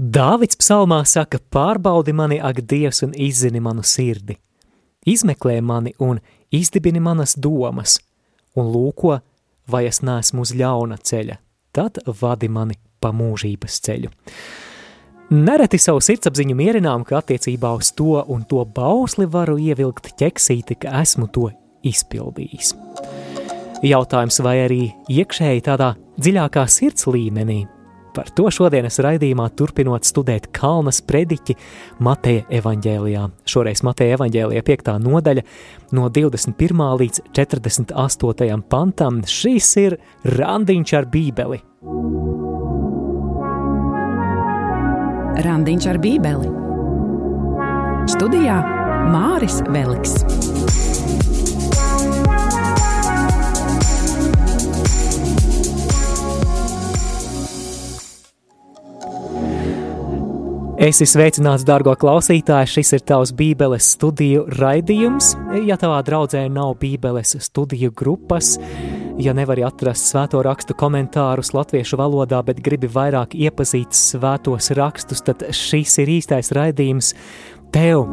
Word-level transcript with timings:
Dāvids 0.00 0.56
psalmā 0.56 1.02
saka, 1.04 1.36
pārbaudi 1.52 2.14
mani, 2.16 2.38
ak, 2.40 2.62
Dievs, 2.64 3.02
un 3.04 3.10
izzini 3.12 3.60
manu 3.60 3.82
sirdi. 3.84 4.38
Izmeklē 5.04 5.58
mani 5.60 5.90
un 6.00 6.22
izdibini 6.48 7.02
manas 7.04 7.34
domas, 7.36 7.98
un 8.56 8.70
lūko, 8.72 9.18
vai 9.68 9.82
es 9.90 10.00
neesmu 10.00 10.40
uz 10.40 10.54
ļauna 10.56 10.96
ceļa, 11.04 11.36
tad 11.76 12.00
vadi 12.20 12.48
mani 12.48 12.78
pa 12.96 13.10
mūžības 13.12 13.76
ceļu. 13.84 14.08
Nereti 15.36 15.76
savu 15.76 16.00
sirdsapziņu 16.00 16.56
mierinām, 16.56 17.04
ka 17.04 17.18
attiecībā 17.20 17.74
uz 17.76 17.90
to 17.92 18.22
un 18.24 18.46
to 18.48 18.64
bausli 18.64 19.26
varu 19.28 19.58
ievilkt 19.60 20.14
ķeksīti, 20.16 20.78
ka 20.80 20.94
esmu 21.02 21.28
to 21.28 21.50
izpildījis. 21.84 22.72
Jautājums, 23.84 24.40
vai 24.40 24.56
arī 24.64 24.80
iekšēji 25.12 25.66
tādā 25.68 25.90
dziļākā 26.16 26.64
sirds 26.72 27.04
līmenī 27.04 27.66
Par 28.14 28.30
to 28.34 28.48
šodienas 28.52 28.98
raidījumā 29.04 29.46
turpinot 29.58 30.06
studēt 30.08 30.48
Kalnas 30.56 31.00
prediķi 31.06 31.56
Mateja 32.02 32.46
evaņģēlijā. 32.60 33.26
Šoreiz 33.48 33.84
Mateja 33.86 34.18
evaņģēlijā 34.18 34.64
5. 34.66 34.92
nodaļa 35.04 35.44
no 35.96 36.08
21. 36.10 36.84
līdz 37.02 37.22
48. 37.36 38.60
pantam. 38.70 39.22
Šis 39.26 39.72
ir 39.82 39.98
randiņš 40.26 40.94
ar 40.98 41.10
bībeli. 41.12 41.62
Randiņš 45.40 45.90
ar 45.94 46.00
bībeli. 46.02 46.54
Studijā 48.10 48.60
Māris 49.10 49.62
Veliks. 49.70 50.49
Esi 60.80 61.04
sveicināts, 61.04 61.60
dārgo 61.68 61.92
klausītāj, 62.00 62.64
šis 62.72 62.94
ir 62.96 63.02
tavs 63.04 63.34
Bībeles 63.36 63.84
studiju 63.98 64.46
raidījums. 64.56 65.34
Ja 65.68 65.76
tavā 65.76 65.98
draudzē 66.06 66.46
nav 66.48 66.70
Bībeles 66.80 67.34
studiju 67.44 67.92
grupas, 67.92 68.54
ja 69.20 69.34
nevari 69.36 69.60
atrast 69.66 70.08
svēto 70.08 70.40
rakstu 70.40 70.72
komentārus 70.80 71.52
latviešu 71.52 72.00
valodā, 72.00 72.40
bet 72.48 72.62
gribi 72.64 72.88
vairāk 72.88 73.36
iepazīt 73.36 73.92
svētos 73.92 74.72
rakstus, 74.78 75.20
tad 75.26 75.44
šis 75.52 75.98
ir 76.00 76.14
īstais 76.16 76.48
raidījums 76.56 77.12
tev. 77.76 78.08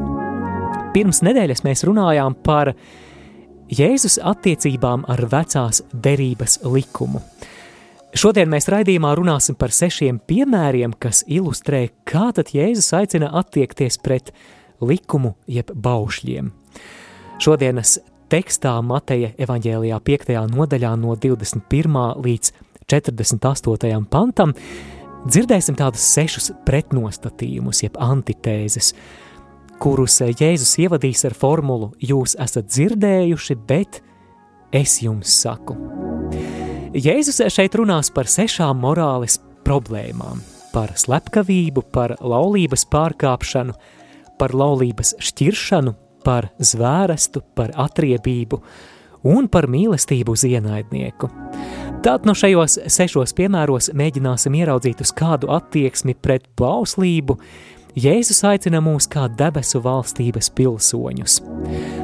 Pirms 0.91 1.23
nedēļas 1.23 1.63
mēs 1.63 1.87
runājām 1.87 2.35
par 2.43 2.75
Jēzus 3.71 4.19
attiecībām 4.19 5.07
ar 5.07 5.23
vecās 5.31 5.85
derības 5.95 6.59
likumu. 6.67 7.23
Šodien 8.17 8.49
mēs 8.49 8.65
raidījumā 8.71 9.11
runāsim 9.13 9.53
par 9.59 9.69
sešiem 9.69 10.17
piemēriem, 10.25 10.95
kas 10.97 11.19
ilustrē, 11.29 11.83
kā 12.07 12.31
tad 12.33 12.49
Jēzus 12.49 12.87
aicina 12.97 13.27
attiekties 13.37 13.99
pret 14.01 14.31
likumu 14.81 15.35
jeb 15.45 15.69
baušļiem. 15.69 16.47
Šodienas 17.43 17.99
tekstā 18.33 18.73
Mateja 18.81 19.35
evaņģēlijā 19.37 19.99
5. 20.09 20.33
nodaļā 20.49 20.95
no 20.97 21.13
21. 21.13 21.99
līdz 22.25 22.51
48. 22.89 24.01
pantam 24.09 24.55
dzirdēsim 25.27 25.77
tādus 25.77 26.09
sešus 26.17 26.49
pretnostatījumus, 26.65 27.83
jeb 27.85 28.01
antitēzes, 28.01 28.95
kurus 29.77 30.23
Jēzus 30.25 30.73
ievadīs 30.87 31.21
ar 31.29 31.37
formulu 31.37 31.93
Jūs 32.01 32.33
esat 32.41 32.73
dzirdējuši, 32.73 33.61
bet 33.69 34.01
es 34.73 35.03
jums 35.05 35.37
saku. 35.43 36.06
Jēzus 36.97 37.43
šeit 37.53 37.75
runās 37.77 38.07
par 38.09 38.25
sešām 38.25 38.79
morāles 38.81 39.35
problēmām- 39.67 40.39
par 40.73 40.95
slepkavību, 40.97 41.83
par 41.93 42.15
laulības 42.17 42.87
pārkāpšanu, 42.89 43.75
par 44.39 44.49
laulības 44.49 45.13
šķiršanu, 45.21 45.93
par 46.23 46.49
zvērestu, 46.57 47.43
par 47.53 47.69
atriebību 47.77 48.61
un 49.23 49.47
par 49.47 49.67
mīlestību 49.67 50.29
uz 50.33 50.41
ienaidnieku. 50.43 51.29
Tātad 52.01 52.25
no 52.25 52.33
šajos 52.33 52.79
sešos 52.89 53.33
piemēros 53.33 53.91
mēģināsim 53.93 54.57
ieraudzīt 54.57 55.01
uz 55.01 55.11
kādu 55.11 55.51
attieksmi 55.53 56.15
pret 56.19 56.47
bauslību, 56.57 57.37
Jēzus 57.97 58.43
aicina 58.45 58.77
mūs 58.83 59.07
kā 59.09 59.23
debesu 59.39 59.79
valstības 59.81 60.51
pilsoņus. 60.53 61.39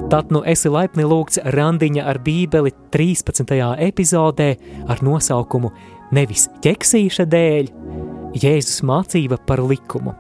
Tad 0.09 0.31
nu 0.33 0.41
esi 0.49 0.71
laipni 0.73 1.05
lūgts 1.05 1.37
randiņa 1.53 2.07
ar 2.09 2.17
bībeli 2.23 2.73
13. 2.95 3.53
epizodē 3.85 4.49
ar 4.89 5.03
nosaukumu 5.05 5.69
Nevis 6.13 6.47
ķeksīša 6.65 7.27
dēļ, 7.29 7.71
Jēzus 8.41 8.81
mācība 8.89 9.37
par 9.45 9.61
likumu. 9.61 10.15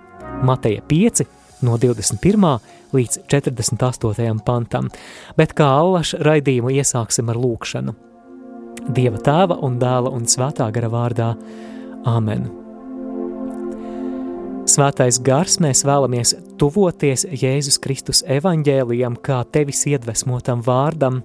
Mateja 0.45 0.85
5 0.89 1.25
no 1.65 1.81
21. 1.81 2.49
līdz 2.93 3.23
48. 3.33 4.41
pantam, 4.45 4.93
bet 5.37 5.57
kā 5.57 5.73
allaž 5.81 6.13
raidījumu 6.21 6.73
iesāksim 6.77 7.33
ar 7.33 7.41
lūkšanu. 7.41 7.97
Dieva 8.93 9.21
tēva 9.25 9.57
un 9.65 9.81
dēla 9.81 10.13
un 10.13 10.29
svētā 10.29 10.69
gara 10.75 10.93
vārdā– 10.93 11.33
Āmen! 12.13 12.62
Svētais 14.73 15.19
gars 15.21 15.59
mēs 15.61 15.83
vēlamies 15.85 16.31
tuvoties 16.57 17.27
Jēzus 17.29 17.75
Kristus 17.83 18.23
evaņģēlijam 18.31 19.19
kā 19.21 19.43
tevis 19.53 19.83
iedvesmotam 19.91 20.63
vārdam, 20.65 21.19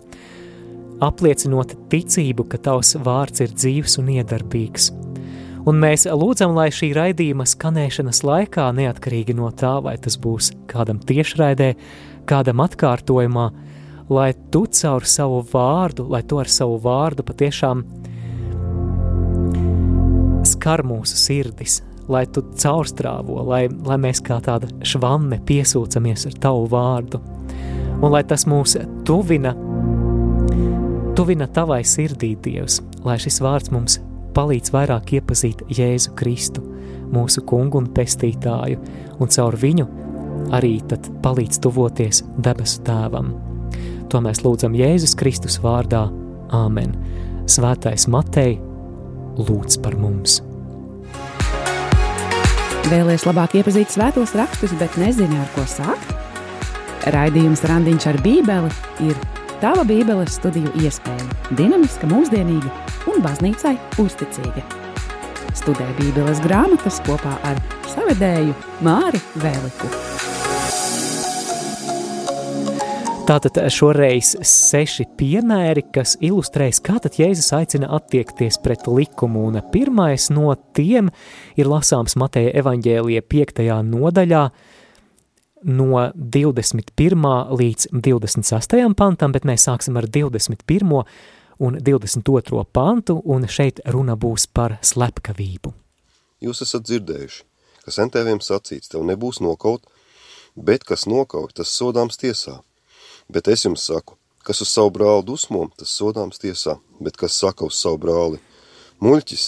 apliecinot 1.00 1.72
ticību, 1.88 2.44
ka 2.50 2.60
tavs 2.66 2.92
vārds 3.06 3.41
ir 3.47 3.54
dzīves 3.54 3.97
un 4.03 4.10
iedarbīgs. 4.19 4.91
Un 5.64 5.81
mēs 5.81 6.04
lūdzam, 6.10 6.53
lai 6.58 6.69
šī 6.75 6.91
raidījuma 6.98 7.48
skanēšanas 7.48 8.20
laikā, 8.26 8.69
neatkarīgi 8.82 9.38
no 9.38 9.48
tā, 9.56 9.78
vai 9.87 9.97
tas 9.97 10.19
būs 10.20 10.53
kādam 10.69 11.00
tiešraidē, 11.00 11.72
kādam 12.28 12.60
atkārtojumā, 12.66 13.48
lai 14.12 14.32
tu 14.53 14.66
caur 14.82 15.08
savu 15.08 15.41
vārdu, 15.54 16.10
lai 16.12 16.20
tu 16.20 16.42
ar 16.42 16.53
savu 16.53 16.76
vārdu 16.84 17.25
patiešām 17.25 17.87
skar 20.48 20.84
mūsu 20.84 21.16
sirdis, 21.16 21.81
lai 22.08 22.24
tu 22.32 22.42
caurstrāvo, 22.56 23.42
lai, 23.48 23.66
lai 23.86 23.98
mēs 24.00 24.22
kā 24.24 24.41
tāda 24.44 24.70
švamme 24.86 25.41
piesūcamies 25.48 26.28
ar 26.30 26.38
tavu 26.42 26.66
vārdu, 26.72 27.20
un 28.00 28.12
lai 28.12 28.24
tas 28.28 28.46
mūs 28.48 28.76
tuvina, 29.08 29.54
tuvina 31.19 31.48
tavai 31.52 31.82
sirdī, 31.86 32.34
Dievs, 32.42 32.80
lai 33.04 33.19
šis 33.20 33.41
vārds 33.44 33.72
mums 33.74 33.98
palīdz 34.36 34.72
vairāk 34.74 35.14
iepazīt 35.19 35.64
Jēzu 35.74 36.14
Kristu, 36.19 36.64
mūsu 37.12 37.42
kungu 37.48 37.82
un 37.82 37.91
pestītāju, 37.94 38.80
un 39.19 39.32
caur 39.34 39.56
viņu 39.58 39.88
arī 40.54 40.78
tad 40.88 41.08
palīdz 41.25 41.60
tuvoties 41.64 42.22
debesu 42.38 42.82
tēvam. 42.86 43.34
To 44.08 44.22
mēs 44.25 44.40
lūdzam 44.44 44.76
Jēzus 44.78 45.16
Kristus 45.19 45.58
vārdā. 45.64 46.06
Āmen! 46.54 46.94
Svētais 47.48 48.08
Matei, 48.12 48.56
lūdz 49.36 49.80
par 49.84 49.96
mums! 50.00 50.42
Vēlēs 52.88 53.26
labāk 53.28 53.53
iepazīt 53.59 53.91
svētos 53.93 54.31
rakstus, 54.38 54.72
bet 54.81 54.94
nezini, 54.97 55.37
ar 55.37 55.50
ko 55.53 55.66
sākt? 55.69 56.15
Raidījums 57.12 57.60
Randiņš 57.69 58.06
ar 58.09 58.19
Bībeli 58.25 58.71
ir 59.04 59.21
tava 59.60 59.84
Bībeles 59.84 60.38
studiju 60.38 60.72
iespēja, 60.81 61.28
dinamiska, 61.59 62.09
mūsdienīga 62.09 62.72
un 63.12 63.21
baznīcai 63.25 63.76
uzticīga. 64.00 64.65
Studē 65.59 65.93
Bībeles 66.00 66.41
grāmatas 66.49 67.03
kopā 67.04 67.37
ar 67.50 67.60
savedēju 67.93 68.56
Māri 68.81 69.20
Vēliku. 69.37 70.07
Tātad 73.28 73.58
šoreiz 73.68 74.30
seši 74.40 75.04
piemēri, 75.20 75.82
kas 75.92 76.14
ilustrēs, 76.24 76.78
kā 76.80 76.94
tad 77.04 77.18
Jēzus 77.20 77.50
aicina 77.52 77.90
attiekties 77.92 78.56
pret 78.64 78.86
likumu, 78.88 79.42
un 79.50 79.58
pirmais 79.68 80.30
no 80.32 80.54
tiem 80.72 81.10
ir 81.60 81.68
lasāms 81.68 82.14
Mateja 82.16 82.54
evaņģēlija 82.62 83.20
5. 83.28 83.60
nodaļā 83.84 84.40
no 85.76 86.06
21. 86.16 87.26
līdz 87.60 87.90
26. 87.92 88.80
pantam, 88.96 89.34
bet 89.36 89.44
mēs 89.44 89.66
sāksim 89.69 90.00
ar 90.00 90.08
21. 90.08 91.04
un 91.58 91.76
22. 91.84 92.62
pantu, 92.72 93.19
un 93.28 93.44
šeit 93.44 93.82
runa 93.92 94.16
būs 94.16 94.48
par 94.48 94.78
slepkavību. 94.81 95.74
Jūs 96.48 96.64
esat 96.64 96.88
dzirdējuši, 96.88 97.44
ka 97.84 97.92
sentēviem 97.92 98.40
sacīts, 98.40 98.88
tev 98.88 99.04
nebūs 99.04 99.42
nokaut, 99.44 99.84
bet 100.56 100.88
kas 100.88 101.04
nokaut, 101.04 101.52
tas 101.60 101.76
sodāms 101.76 102.16
tiesā. 102.16 102.62
Bet 103.28 103.48
es 103.52 103.66
jums 103.66 103.82
saku, 103.84 104.14
kas 104.40 104.62
uz 104.64 104.70
savu 104.72 104.88
brāli 104.94 105.26
dusmo, 105.28 105.66
tas 105.76 105.90
sodāms 105.92 106.40
tiesā, 106.40 106.78
bet 106.96 107.19
kas 107.20 107.34
saka 107.36 107.66
uz 107.69 107.76
savu 107.76 107.98
brāli 108.00 108.40
muļķis, 109.04 109.44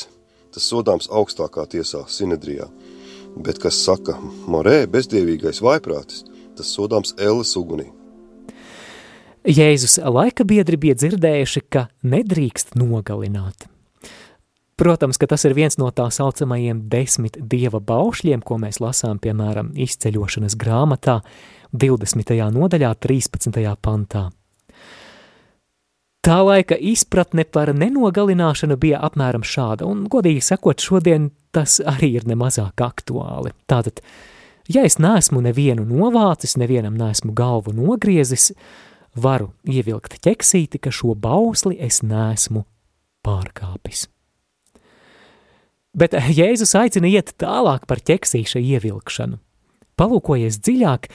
tas 0.52 0.66
sodāms 0.68 1.08
augstākā 1.08 1.64
tiesā, 1.72 2.02
Sinedrijā. 2.04 2.68
Bet 3.40 3.62
kas 3.62 3.78
saka 3.80 4.18
morē, 4.20 4.84
bezdievīgais 4.90 5.62
vaiprātis, 5.64 6.26
tas 6.58 6.74
sodāms 6.76 7.14
elles 7.16 7.54
ugunī. 7.56 7.88
Jēzus 9.48 9.96
laika 10.04 10.44
biedri 10.44 10.76
bija 10.76 11.00
dzirdējuši, 11.00 11.64
ka 11.72 11.88
nedrīkst 12.04 12.76
nogalināt. 12.76 13.64
Protams, 14.80 15.18
ka 15.20 15.26
tas 15.28 15.42
ir 15.44 15.52
viens 15.52 15.74
no 15.76 15.90
tā 15.92 16.06
saucamajiem 16.08 16.78
desmit 16.88 17.34
dieva 17.52 17.82
baušļiem, 17.84 18.40
ko 18.40 18.56
mēs 18.62 18.78
lasām, 18.80 19.18
piemēram, 19.20 19.74
izceļošanas 19.76 20.54
grāmatā, 20.56 21.18
20. 21.76 22.30
nodaļā, 22.54 22.94
13. 23.04 23.58
pantā. 23.84 24.22
Tā 26.24 26.36
laika 26.46 26.78
izpratne 26.80 27.44
par 27.44 27.74
nenogalināšanu 27.76 28.78
bija 28.80 29.02
apmēram 29.04 29.44
šāda, 29.44 29.84
un, 29.84 30.06
godīgi 30.08 30.40
sakot, 30.46 30.80
šodien 30.80 31.26
tas 31.52 31.76
arī 31.84 32.14
ir 32.16 32.24
nemazāk 32.30 32.80
aktuāli. 32.80 33.52
Tātad, 33.68 34.00
ja 34.64 34.86
es 34.88 34.96
neesmu 34.96 35.42
nevienu 35.44 35.84
novācis, 35.90 36.56
nevienam 36.56 36.96
neesmu 36.96 37.34
galvu 37.36 37.74
nogriezis, 37.76 38.54
varu 39.12 39.50
ievilkt 39.68 40.16
ķeksīti, 40.24 40.80
ka 40.80 40.88
šo 40.88 41.12
bausli 41.20 41.76
es 41.84 42.00
neesmu 42.00 42.64
pārkāpis. 43.28 44.06
Bet 45.96 46.14
Jēzus 46.14 46.76
aicina 46.78 47.10
iet 47.10 47.34
tālāk 47.40 47.86
par 47.90 48.02
ķeksīša 48.06 48.62
ievilkšanu. 48.62 49.40
Palūkojies 49.98 50.60
dziļāk, 50.62 51.10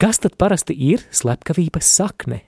kas 0.00 0.22
tad 0.22 0.38
parasti 0.40 0.76
ir 0.76 1.02
slepkavības 1.10 1.90
sakne? 1.98 2.44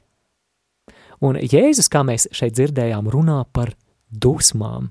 Un 1.23 1.39
Jēzus, 1.39 1.91
kā 1.93 2.03
mēs 2.07 2.29
šeit 2.35 2.57
dzirdējām, 2.57 3.11
runā 3.13 3.43
par 3.55 3.75
dusmām. 4.11 4.91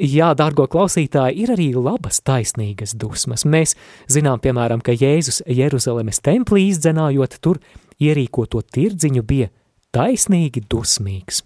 Jā, 0.00 0.30
dārgo 0.38 0.64
klausītāji, 0.70 1.42
ir 1.42 1.50
arī 1.52 1.66
labas, 1.74 2.22
taisnīgas 2.24 2.94
dusmas. 2.96 3.44
Mēs 3.44 3.74
zinām, 4.08 4.40
piemēram, 4.40 4.80
ka 4.80 4.94
Jēzus 4.96 5.42
Jeruzalemes 5.44 6.22
templī 6.24 6.70
izdzenājot 6.70 7.36
tur 7.44 7.60
ierīkoto 8.00 8.62
tirdziņu 8.64 9.24
bija 9.26 9.50
taisnīgi 9.92 10.62
dusmīgs. 10.70 11.42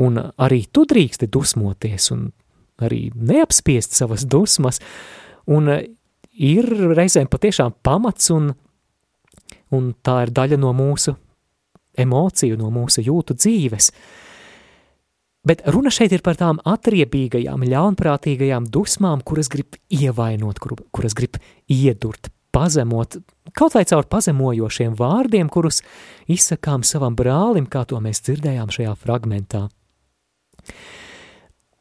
Un 0.00 0.18
arī 0.18 0.64
tu 0.72 0.84
drīksti 0.90 1.28
dusmoties 1.30 2.10
un 2.14 2.28
arī 2.82 3.08
neapspiest 3.14 3.94
savas 3.94 4.24
dusmas, 4.26 4.80
un 5.46 5.70
ir 6.34 6.70
reizēm 6.96 7.28
patiešām 7.30 7.76
pamats, 7.86 8.30
un, 8.34 8.50
un 9.74 9.92
tā 10.02 10.24
ir 10.26 10.34
daļa 10.34 10.58
no 10.58 10.72
mūsu 10.74 11.14
emociju, 11.94 12.58
no 12.58 12.70
mūsu 12.74 13.04
jūtu 13.06 13.36
dzīves. 13.38 13.90
Bet 15.44 15.60
runa 15.68 15.92
šeit 15.92 16.14
ir 16.16 16.24
par 16.24 16.38
tām 16.40 16.58
atriebīgajām, 16.64 17.66
ļaunprātīgajām 17.68 18.66
dusmām, 18.72 19.20
kuras 19.28 19.50
grib 19.52 19.76
ievainot, 19.92 20.58
kur, 20.58 20.78
kuras 20.94 21.14
grib 21.14 21.36
iedurt, 21.68 22.32
pazemot, 22.54 23.18
kaut 23.52 23.76
vai 23.76 23.84
caur 23.84 24.08
pazemojošiem 24.08 24.96
vārdiem, 24.96 25.50
kurus 25.52 25.82
izsakām 26.32 26.82
savam 26.86 27.16
brālim, 27.18 27.68
kā 27.68 27.84
to 27.84 28.00
mēs 28.00 28.24
dzirdējām 28.24 28.72
šajā 28.72 28.96
fragmentā. 29.04 29.66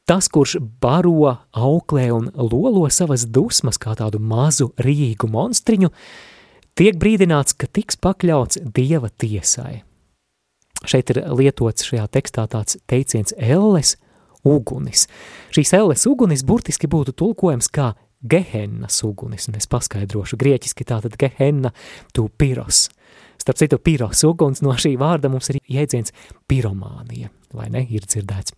Tas, 0.03 0.27
kurš 0.27 0.57
baro, 0.83 1.37
auklē 1.55 2.09
un 2.11 2.27
lolo 2.35 2.83
savas 2.91 3.23
dusmas 3.23 3.79
kā 3.79 3.95
tādu 3.95 4.19
mazu, 4.19 4.73
rīgu 4.75 5.29
monstriņu, 5.31 5.89
tiek 6.75 6.99
brīdināts, 6.99 7.55
ka 7.55 7.69
tiks 7.71 7.95
pakļauts 8.03 8.59
dieva 8.75 9.07
tiesai. 9.07 9.83
Šeit 10.83 11.13
ir 11.13 11.21
lietots 11.31 11.87
šajā 11.87 12.09
tekstā 12.11 12.43
tāds 12.51 12.75
teiciens 12.91 13.31
elles 13.39 13.95
ugunis. 14.43 15.07
Šīs 15.55 15.71
elles 15.77 16.03
ugunis 16.09 16.43
burtiski 16.43 16.89
būtu 16.91 17.15
tulkojams 17.15 17.71
kā 17.71 17.93
gehennas 18.19 18.99
ugunis, 19.07 19.47
un 19.47 19.59
es 19.59 19.69
paskaidrošu 19.71 20.39
grieķiski 20.39 20.87
tātad 20.87 21.15
gehenna 21.19 21.71
tu 22.11 22.27
piros. 22.27 22.89
Starp 23.43 23.59
citu, 23.59 23.79
piros 23.83 24.23
uguns 24.23 24.61
no 24.63 24.71
šī 24.79 24.93
vārda 24.99 25.27
mums 25.31 25.49
ir 25.51 25.59
jēdziens 25.67 26.13
piromānija, 26.47 27.27
vai 27.51 27.67
ne, 27.73 27.81
ir 27.91 28.05
dzirdēts. 28.07 28.55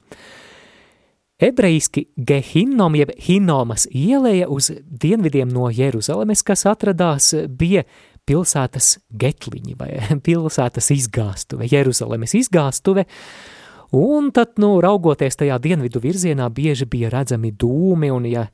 Ebrejiski 1.41 2.05
gehinnom 2.15 2.93
jeb 2.95 3.09
hinomas 3.25 3.89
ielēja 3.91 4.45
uz 4.47 4.69
dienvidiem 4.85 5.49
no 5.51 5.71
Jeruzalemes, 5.73 6.45
kas 6.47 6.63
atradās, 6.69 7.33
bija 7.49 7.83
pilsētas 8.29 8.99
getliņi 9.09 9.75
vai 9.79 9.89
pilsētas 10.27 10.91
izgāstuve, 10.95 11.67
Jeruzalemes 11.71 12.37
izgāstuve, 12.37 13.07
un 13.97 14.29
tad, 14.37 14.55
nu, 14.61 14.75
raugoties 14.85 15.41
tajā 15.41 15.57
dienvidu 15.65 15.99
virzienā, 16.03 16.47
bieži 16.53 16.85
bija 16.85 17.09
redzami 17.17 17.51
dūmi, 17.51 18.13
un 18.13 18.29
ja 18.29 18.45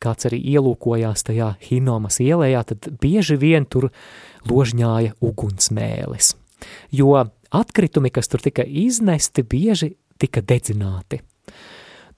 kāds 0.00 0.28
arī 0.30 0.38
ielūkojās 0.54 1.26
tajā 1.26 1.54
Hinomas 1.64 2.20
ielējā, 2.22 2.62
tad 2.70 2.92
bieži 3.00 3.40
vien 3.40 3.66
tur 3.68 3.90
ložņāja 4.48 5.16
ugunsmēlis, 5.20 6.34
jo 6.94 7.16
atkritumi, 7.50 8.12
kas 8.14 8.30
tur 8.30 8.40
tika 8.44 8.64
iznesti, 8.64 9.42
bieži 9.42 9.94
tika 10.20 10.42
dedzināti. 10.44 11.20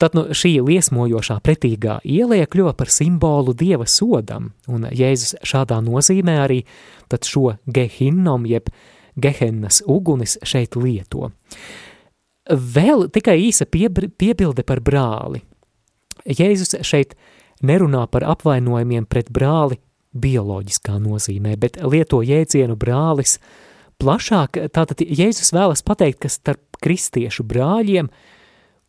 Tad 0.03 0.17
nu, 0.19 0.25
šī 0.35 0.57
liesmojošā 0.67 1.37
pretīgā 1.47 2.01
ielēja 2.03 2.49
kļuva 2.51 2.73
par 2.75 2.91
simbolu 2.91 3.53
dieva 3.55 3.87
sodam, 3.87 4.51
un 4.67 4.89
Jēzus 4.91 5.37
šādā 5.47 5.79
nozīmē 5.85 6.41
arī 6.43 6.63
šo 7.13 7.53
gehinnom, 7.71 8.47
jeb 8.49 8.73
gehennas 9.15 9.83
ugunis 9.87 10.39
šeit 10.43 10.75
lieto. 10.75 11.31
Vēl 12.51 13.07
tikai 13.15 13.37
īsa 13.45 13.69
piebilde 13.71 14.65
par 14.67 14.81
brāli. 14.83 15.45
Jēzus 16.27 16.81
šeit 16.83 17.15
nerunā 17.63 18.09
par 18.11 18.27
apvainojumiem 18.27 19.07
pret 19.07 19.31
brāli 19.31 19.79
bioloģiskā 20.13 20.99
nozīmē, 21.01 21.57
bet 21.61 21.79
lieto 21.83 22.21
jēdzienu 22.27 22.77
brālis 22.77 23.39
plašāk. 24.03 24.61
Tātad 24.75 25.05
Jēzus 25.05 25.55
vēlas 25.55 25.85
pateikt, 25.87 26.25
ka 26.25 26.33
starp 26.33 26.81
kristiešu 26.83 27.47
brāļiem– 27.49 28.13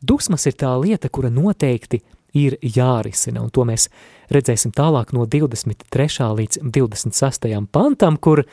Dusmas 0.03 0.43
ir 0.49 0.57
tā 0.59 0.73
lieta, 0.81 1.07
kura 1.07 1.29
noteikti 1.31 2.01
ir 2.35 2.57
jārisina, 2.59 3.43
un 3.43 3.51
to 3.53 3.63
mēs 3.67 3.87
redzēsim 4.33 4.73
tālāk 4.75 5.13
no 5.15 5.23
23. 5.29 6.27
līdz 6.39 6.59
26. 6.65 7.47
pantam, 7.71 8.17
kur 8.17 8.43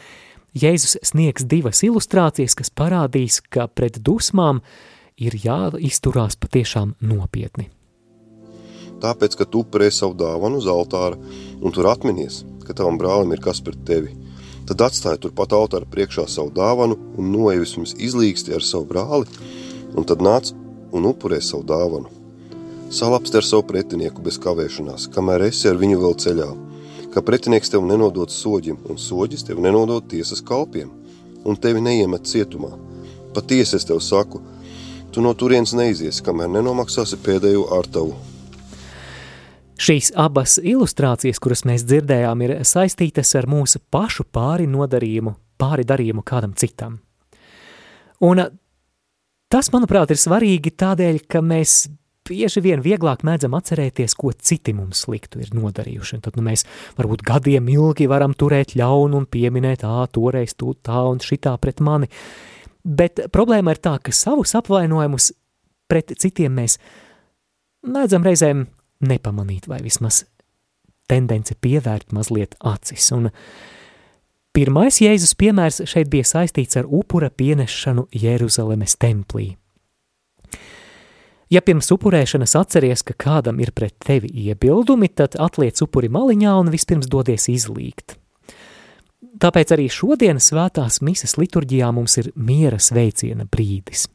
Jēzus 0.54 0.98
sniegs 1.06 1.46
divas 1.46 1.82
ilustrācijas, 1.86 2.54
kas 2.58 2.70
parādīs, 2.70 3.40
ka 3.42 3.66
pret 3.66 3.98
dusmām 4.06 4.62
ir 5.18 5.34
jāizturās 5.38 6.38
patiešām 6.38 6.96
nopietni. 7.02 7.70
Tāpēc, 9.00 9.36
ka 9.38 9.46
tu 9.48 9.64
upurēji 9.64 9.96
savu 9.96 10.16
dāvanu 10.20 10.60
uz 10.60 10.68
altāra 10.68 11.16
un 11.60 11.72
tur 11.72 11.88
atminies, 11.88 12.42
ka 12.66 12.76
tavam 12.76 12.98
brālim 13.00 13.32
ir 13.34 13.40
kas 13.44 13.62
pret 13.64 13.80
tevi, 13.88 14.12
tad 14.68 14.84
atstāja 14.86 15.18
turpat 15.24 15.54
altāra 15.56 15.88
priekšā 15.88 16.26
savu 16.28 16.52
dāvanu 16.54 16.98
un 17.18 17.32
noevisms 17.32 17.96
izlīgsti 17.98 18.54
ar 18.54 18.66
savu 18.66 18.86
brāli, 18.92 19.26
un 19.96 20.06
tad 20.06 20.22
nāc 20.22 20.52
un 20.92 21.08
upurē 21.10 21.40
savu 21.42 21.64
dāvanu. 21.66 22.12
Salapsti 22.90 23.38
ar 23.38 23.46
savu 23.46 23.64
pretinieku 23.70 24.22
bez 24.22 24.38
kavēšanās, 24.42 25.08
kamēr 25.14 25.46
esi 25.48 25.68
ar 25.70 25.78
viņu 25.80 26.00
vēl 26.02 26.16
ceļā, 26.24 26.48
ka 27.14 27.22
pretinieks 27.26 27.70
tev 27.70 27.84
nenodod 27.86 28.30
soģim, 28.34 28.78
un 28.90 28.98
soģis 28.98 29.46
tev 29.46 29.62
nenodod 29.62 30.08
tiesas 30.10 30.42
kalpiem, 30.46 30.90
un 31.46 31.56
tevi 31.56 31.82
neiemet 31.82 32.26
cietumā. 32.26 32.74
Patiesi 33.34 33.78
es 33.78 33.86
tev 33.86 34.02
saku, 34.02 34.42
tu 35.14 35.22
no 35.22 35.34
turienes 35.34 35.74
neizies, 35.74 36.18
kamēr 36.26 36.50
nenomaksāsi 36.58 37.18
pēdējo 37.22 37.68
ārtavu. 37.78 38.14
Šīs 39.80 40.10
abas 40.18 40.58
ilustrācijas, 40.60 41.40
kuras 41.40 41.64
mēs 41.68 41.86
dzirdējām, 41.88 42.42
ir 42.44 42.56
saistītas 42.68 43.32
ar 43.38 43.48
mūsu 43.48 43.80
pašu 43.92 44.26
pāri 44.28 44.68
nodarījumu, 44.68 45.32
pāri 45.60 45.86
darījumu 45.88 46.24
kādam 46.26 46.52
citam. 46.58 46.98
Un 48.20 48.44
Tas, 49.50 49.66
manuprāt, 49.74 50.12
ir 50.14 50.18
svarīgi 50.22 50.70
tādēļ, 50.78 51.16
ka 51.26 51.40
mēs 51.42 51.88
bieži 52.28 52.60
vien 52.62 52.82
vieglāk 52.84 53.24
mēdzam 53.26 53.56
atcerēties, 53.58 54.12
ko 54.14 54.30
citi 54.30 54.70
mums 54.76 55.00
sliktu 55.02 55.40
ir 55.42 55.50
nodarījuši. 55.58 56.12
Un 56.14 56.22
tad 56.22 56.36
nu, 56.38 56.44
mēs 56.46 56.62
varbūt 56.94 57.24
gadiem 57.26 57.66
ilgi 57.72 58.06
varam 58.10 58.36
turēt 58.38 58.76
ļaunu 58.78 59.18
un 59.18 59.26
pieminēt, 59.26 59.82
ā, 59.82 60.04
toreiz 60.14 60.54
tu 60.54 60.76
tā 60.86 61.02
un 61.10 61.18
šitā 61.24 61.56
pret 61.58 61.82
mani. 61.82 62.06
Bet 62.86 63.24
problēma 63.34 63.74
ir 63.74 63.82
tā, 63.82 63.96
ka 63.98 64.14
savus 64.14 64.54
apvainojumus 64.60 65.32
pret 65.90 66.14
citiem 66.22 66.54
mēs 66.60 66.78
mēdzam 67.90 68.22
reizēm 68.30 68.68
nepamanīt 69.00 69.68
vai 69.70 69.80
vismaz 69.84 70.24
tendence 71.10 71.56
pievērt 71.58 72.12
mazliet 72.14 72.56
acis. 72.60 73.10
Un 73.16 73.30
Pirmais 74.50 74.96
Jēzus 74.98 75.36
piemērs 75.38 75.84
šeit 75.86 76.08
bija 76.10 76.26
saistīts 76.26 76.74
ar 76.80 76.88
upura 76.90 77.28
pienešanu 77.30 78.08
Jeruzalemes 78.10 78.96
templī. 78.98 79.52
Ja 81.50 81.62
pirms 81.62 81.90
upurēšanas 81.94 82.56
atceries, 82.58 83.04
ka 83.06 83.14
kādam 83.14 83.60
ir 83.62 83.70
pret 83.74 83.94
tevi 84.02 84.30
iebildumi, 84.46 85.08
tad 85.14 85.36
atliec 85.38 85.78
upuri 85.82 86.10
maliņā 86.10 86.56
un 86.62 86.70
vispirms 86.70 87.06
dodies 87.10 87.46
izlīgt. 87.50 88.16
Tāpēc 89.40 89.74
arī 89.74 89.86
šodienas 89.90 90.50
svētās 90.50 90.98
mises 91.06 91.36
liturģijā 91.38 91.90
mums 91.94 92.18
ir 92.18 92.32
miera 92.34 92.78
sveiciena 92.82 93.46
brīdis. 93.46 94.08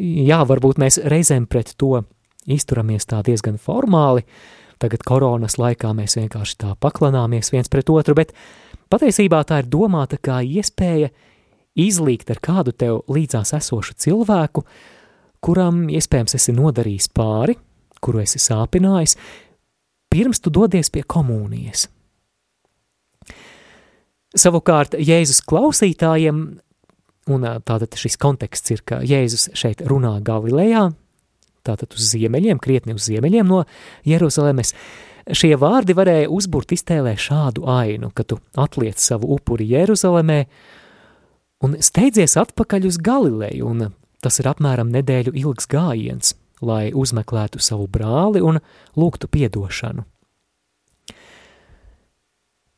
Jā, 0.00 0.40
varbūt 0.48 0.80
mēs 0.80 1.00
reizēm 1.00 1.48
pret 1.48 1.74
to 1.80 2.04
izturamies 2.46 3.06
tā 3.06 3.22
diezgan 3.26 3.58
formāli, 3.60 4.24
tagad 4.82 5.04
koronas 5.06 5.58
laikā 5.60 5.92
mēs 5.94 6.18
vienkārši 6.18 6.58
tā 6.64 6.74
paklanāmies 6.80 7.52
viens 7.54 7.70
pret 7.70 7.90
otru, 7.90 8.16
bet 8.18 8.34
Patiesībā 8.92 9.38
tā 9.48 9.62
ir 9.62 9.68
domāta 9.72 10.18
kā 10.20 10.42
iespēja 10.44 11.08
izlīgt 11.80 12.28
ar 12.34 12.40
kādu 12.44 12.74
tev 12.76 12.98
līdzās 13.08 13.54
esošu 13.56 13.94
cilvēku, 14.04 14.66
kuram 15.40 15.86
iespējams 15.88 16.36
esi 16.36 16.52
nodarījis 16.52 17.08
pāri, 17.16 17.56
kuru 18.04 18.20
esi 18.20 18.42
sāpinājis, 18.42 19.16
pirms 20.12 20.44
tu 20.44 20.52
dodies 20.52 20.92
pie 20.92 21.06
komunijas. 21.08 21.86
Savukārt 24.36 24.98
Jēzus 25.00 25.40
klausītājiem, 25.48 26.44
un 27.32 27.48
tātad 27.64 27.96
šis 27.96 28.18
konteksts 28.20 28.76
ir, 28.76 28.84
ka 28.84 29.00
Jēzus 29.00 29.48
šeit 29.56 29.80
runā 29.88 30.18
Galilejā, 30.24 30.90
tātad 31.66 31.94
uz 31.96 32.10
ziemeļiem, 32.12 32.60
krietni 32.62 32.96
uz 32.96 33.06
ziemeļiem 33.08 33.48
no 33.48 33.62
Jeruzalemes, 34.08 34.74
šie 35.30 35.54
vārdi 35.60 35.96
varēja 35.96 36.30
uzburt 36.32 36.74
iztēlē 36.74 37.14
šādu 37.20 37.66
ainu, 37.70 38.10
ka 38.14 38.26
tu 38.26 38.40
atliec 38.58 39.00
savu 39.00 39.30
upuri 39.36 39.68
Jeruzalemē 39.72 40.40
un 41.62 41.78
steidzies 41.78 42.36
atpakaļ 42.42 42.88
uz 42.90 42.98
Galileju, 43.02 43.66
un 43.68 43.90
tas 44.22 44.38
ir 44.42 44.50
apmēram 44.50 44.90
nedēļu 44.94 45.34
ilgs 45.38 45.68
gājiens, 45.70 46.34
lai 46.62 46.90
uzmeklētu 46.94 47.62
savu 47.62 47.88
brāli 47.90 48.42
un 48.42 48.60
lūgtu 48.98 49.30
piedošanu. 49.30 50.06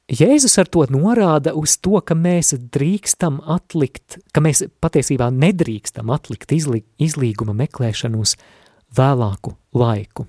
Jēzus 0.05 0.59
ar 0.61 0.69
to 0.69 0.83
norāda 0.93 1.55
uz 1.57 1.79
to, 1.81 1.97
ka 2.05 2.13
mēs 2.13 2.53
drīkstam 2.53 3.39
atlikt, 3.49 4.19
ka 4.37 4.43
mēs 4.45 4.67
patiesībā 4.85 5.31
nedrīkstam 5.33 6.13
atlikt 6.13 6.53
izlī, 6.53 6.83
izlīguma 7.01 7.55
meklēšanu 7.57 8.21
uz 8.21 8.35
vēlāku 8.97 9.55
laiku. 9.77 10.27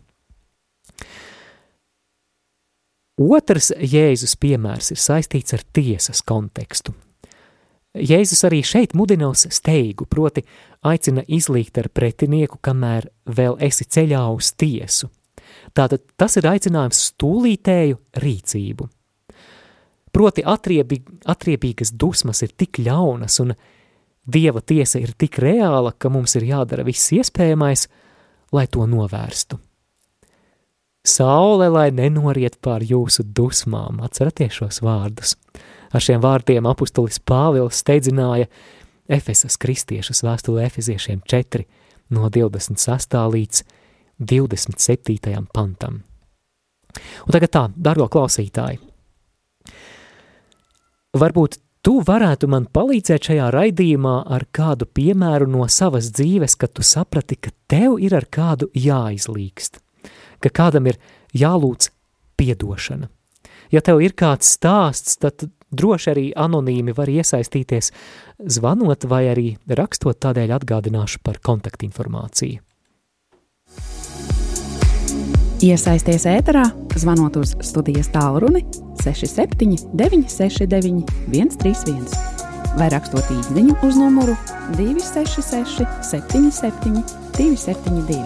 Otrs 3.15 3.72
Jēzus 3.79 4.36
piemērs 4.39 4.91
ir 4.91 5.00
saistīts 5.00 5.55
ar 5.55 5.63
tiesas 5.74 6.19
kontekstu. 6.27 6.93
Jēzus 7.95 8.43
arī 8.43 8.60
šeit 8.60 8.91
mudina 8.93 9.29
uz 9.31 9.45
steigu, 9.55 10.03
proti 10.05 10.43
aicina 10.84 11.24
izlīgt 11.24 11.79
ar 11.79 11.88
pretinieku, 11.88 12.60
kamēr 12.60 13.07
vēl 13.38 13.55
esi 13.63 13.88
ceļā 13.88 14.25
uz 14.36 14.51
tiesu. 14.60 15.07
Tātad 15.75 16.03
tas 16.19 16.36
ir 16.36 16.48
aicinājums 16.50 17.00
stūlītēju 17.13 18.01
rīcību. 18.19 18.89
Proti 20.12 20.43
atriebi, 20.43 21.00
atriebīgas 21.27 21.93
dusmas 21.95 22.43
ir 22.43 22.51
tik 22.55 22.81
ļaunas 22.84 23.39
un 23.43 23.55
Dieva 24.25 24.62
tiesa 24.62 24.98
ir 24.98 25.13
tik 25.13 25.38
reāla, 25.38 25.91
ka 25.93 26.10
mums 26.10 26.34
ir 26.39 26.48
jādara 26.50 26.81
viss 26.86 27.12
iespējamais, 27.13 27.86
lai 27.86 28.04
to 28.72 28.86
novērstu. 28.90 29.60
Saule, 31.06 31.68
lai 31.70 31.92
nenoriet 31.94 32.58
pār 32.66 32.82
jūsu 32.82 33.24
dusmām, 33.38 34.02
atceraties 34.06 34.58
šos 34.58 34.82
vārdus. 34.82 35.36
Ar 35.94 36.02
šiem 36.02 36.22
vārdiem 36.24 36.66
apustulis 36.66 37.22
Pāvils 37.22 37.84
steidzināja 37.84 38.50
Efesas 39.08 39.58
kristiešus 39.62 40.24
vēstulē 40.25 40.66
Efeziešiem 40.66 41.22
4 41.30 41.68
no 42.16 42.32
26. 42.34 43.20
līdz 43.36 43.62
27. 44.18 45.46
pantam. 45.54 46.02
Un 47.28 47.36
tagad 47.36 47.54
tā, 47.54 47.64
dargo 47.75 48.10
klausītāji, 48.10 48.80
Varbūt 51.16 51.62
tu 51.86 52.00
varētu 52.01 52.50
man 52.50 52.65
palīdzēt 52.74 53.30
šajā 53.30 53.50
raidījumā 53.54 54.15
ar 54.36 54.48
kādu 54.56 54.88
piemēru 54.89 55.48
no 55.51 55.68
savas 55.70 56.10
dzīves, 56.15 56.58
kad 56.58 56.74
tu 56.74 56.86
saprati, 56.86 57.38
ka 57.38 57.54
tev 57.70 58.00
ir 58.01 58.15
ar 58.18 58.25
kādu 58.25 58.72
jāizlīgst, 58.74 59.77
ka 60.42 60.50
kādam 60.50 60.89
ir 60.89 60.98
jālūdz 61.38 61.92
piedošana. 62.42 63.10
Ja 63.74 63.82
tev 63.86 64.01
ir 64.01 64.15
kāds 64.18 64.50
stāsts, 64.58 65.18
tad 65.22 65.48
droši 65.75 66.12
arī 66.13 66.25
anonīmi 66.38 66.94
var 66.98 67.10
iesaistīties, 67.12 67.92
zvanot 68.58 69.06
vai 69.10 69.25
arī 69.30 69.48
rakstot, 69.70 70.18
tādēļ 70.25 70.56
atgādināšu 70.58 71.22
par 71.25 71.42
kontaktinformāciju. 71.44 72.64
Iesaisties 75.65 76.27
ēterā, 76.29 76.62
zvanot 77.00 77.39
uz 77.41 77.55
studijas 77.65 78.12
tālruni 78.13 78.62
67 79.01 79.88
969 79.98 81.10
131 81.31 82.75
vai 82.77 82.89
rakstot 82.93 83.31
īsiņu 83.34 83.74
uz 83.88 83.98
numuru 83.98 84.36
266 84.75 85.88
77 86.12 87.01
272. 87.39 88.22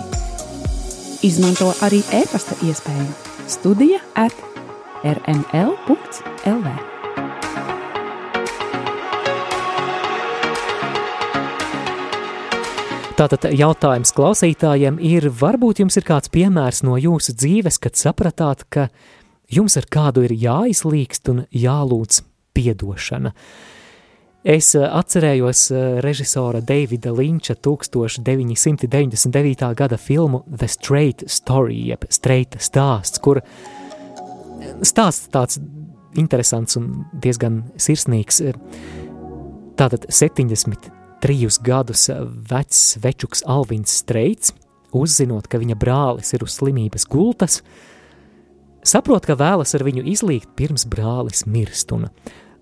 Izmanto 1.30 1.72
arī 1.86 2.04
e-pasta 2.20 2.60
iespēju 2.68 3.08
Studija 3.48 4.04
at 4.20 4.36
rml.lv. 5.08 6.99
Tātad 13.20 13.50
jautājums 13.52 14.14
klausītājiem 14.16 14.96
ir, 15.04 15.26
varbūt 15.42 15.82
jums 15.82 15.98
ir 16.00 16.06
kāds 16.08 16.32
piemērs 16.32 16.86
no 16.88 16.96
jūsu 16.96 17.34
dzīves, 17.36 17.76
kad 17.84 18.00
sapratāt, 18.00 18.64
ka 18.72 18.88
jums 19.52 19.76
ar 19.76 19.84
kādu 19.92 20.24
ir 20.24 20.32
jāizlīgst 20.40 21.28
un 21.34 21.42
jālūdz 21.52 22.24
piedošana. 22.56 23.36
Es 24.48 24.72
eh, 24.72 24.88
atcerējos 24.88 25.68
eh, 25.68 26.00
režisora 26.06 26.64
Davida 26.64 27.12
Linča 27.12 27.60
1999. 27.60 29.68
gada 29.76 30.00
filmu 30.00 30.48
The 30.48 30.72
Straight 30.72 31.28
Story, 31.28 31.92
jeb 31.92 32.08
Straight 32.08 32.56
stāsts, 32.64 33.20
kur 33.20 33.44
stāsts 34.80 35.28
tāds 35.28 35.60
interesants 36.16 36.80
un 36.80 37.04
diezgan 37.12 37.68
sirsnīgs. 37.76 38.40
Tātad 39.76 40.08
70 40.08 40.99
trijus 41.24 41.60
gadus 41.64 42.08
vecs 42.50 42.98
večuks 43.04 43.44
Alvins 43.48 43.94
Streits, 44.02 44.54
uzzinot, 44.96 45.48
ka 45.48 45.60
viņa 45.62 45.78
brālis 45.80 46.34
ir 46.34 46.46
uz 46.46 46.56
slimības 46.58 47.06
gultas, 47.10 47.60
saprot, 48.86 49.28
ka 49.28 49.38
vēlas 49.40 49.76
ar 49.78 49.86
viņu 49.86 50.06
izlīgt 50.10 50.56
pirms 50.60 50.88
brālis 50.90 51.46
mirst, 51.46 51.92
un 51.96 52.08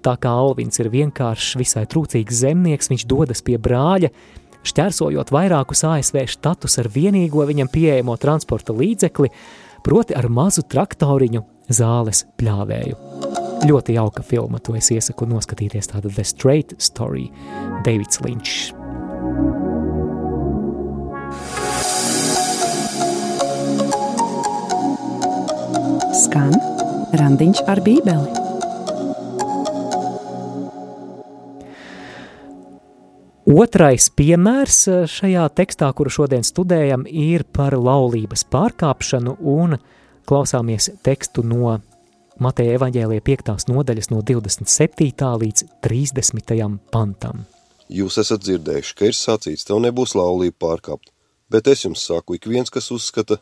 tā 0.06 0.16
kā 0.22 0.34
Alvins 0.34 0.80
ir 0.82 0.92
vienkāršs, 0.94 1.56
visai 1.60 1.86
trūcīgs 1.90 2.44
zemnieks, 2.44 2.92
viņš 2.92 3.08
dodas 3.10 3.44
pie 3.46 3.58
brāļa, 3.62 4.12
šķērsojot 4.68 5.32
vairākus 5.32 5.86
ASV 5.88 6.26
štatus 6.34 6.80
ar 6.82 6.92
vienīgo 6.92 7.46
viņam 7.48 7.72
pieejamo 7.72 8.18
transporta 8.20 8.76
līdzekli, 8.76 9.32
proti 9.86 10.18
ar 10.18 10.28
mazu 10.34 10.66
traktoriņu 10.68 11.46
zāles 11.72 12.26
pļāvēju. 12.40 12.98
Ļoti 13.68 13.96
jauka 13.96 14.22
filma, 14.22 14.60
to 14.62 14.76
es 14.78 14.92
iesaku 14.94 15.26
noskatīties. 15.28 15.90
Tāda 15.90 16.12
The 16.12 16.24
Straight 16.28 16.76
Story, 16.84 17.26
Davids 17.88 18.20
Linčs. 18.20 18.74
Skan 26.17 26.51
randiņš 27.15 27.63
ar 27.72 27.79
bībeli. 27.86 28.36
Otrais 33.48 34.10
piemērs 34.12 34.84
šajā 35.08 35.48
tekstā, 35.56 35.88
kuru 35.96 36.12
šodien 36.12 36.44
studējam, 36.44 37.08
ir 37.08 37.48
par 37.56 37.77
laulības 37.79 38.44
pārkāpšanu 38.51 39.39
un 39.48 39.79
klausāmies 40.27 40.91
tekstu 41.08 41.48
no 41.48 41.77
Mateja 42.44 42.75
evaņģēlija 42.77 43.24
5. 43.32 43.70
nodaļas 43.72 44.12
no 44.12 44.20
27. 44.27 45.38
līdz 45.48 45.70
30. 45.88 46.67
pantam. 46.91 47.48
Jūs 47.88 48.17
esat 48.20 48.44
dzirdējuši, 48.44 48.96
ka 49.00 49.08
ir 49.08 49.15
sacīts, 49.15 49.63
tev 49.67 49.79
nebūs 49.79 50.12
laulība 50.20 50.58
pārkāpt, 50.65 51.13
bet 51.48 51.70
es 51.72 51.86
jums 51.86 52.03
saku, 52.03 52.36
ik 52.36 52.48
viens, 52.51 52.72
kas 52.74 52.89
uzskata, 52.91 53.38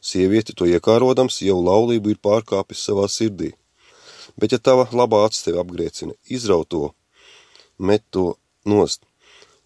sievieti 0.00 0.54
to 0.56 0.64
iekārodams, 0.64 1.42
jau 1.44 1.58
laulību 1.60 2.14
ir 2.14 2.20
pārkāpis 2.24 2.80
savā 2.88 3.04
sirdī. 3.12 3.52
Bet 4.40 4.54
ja 4.56 4.58
tava 4.58 4.86
labā 4.96 5.26
acis 5.26 5.44
tevi 5.44 5.60
apgriecina, 5.60 6.16
izraut 6.24 6.70
to, 6.72 6.94
met 7.76 8.06
to 8.10 8.34
nost, 8.64 9.04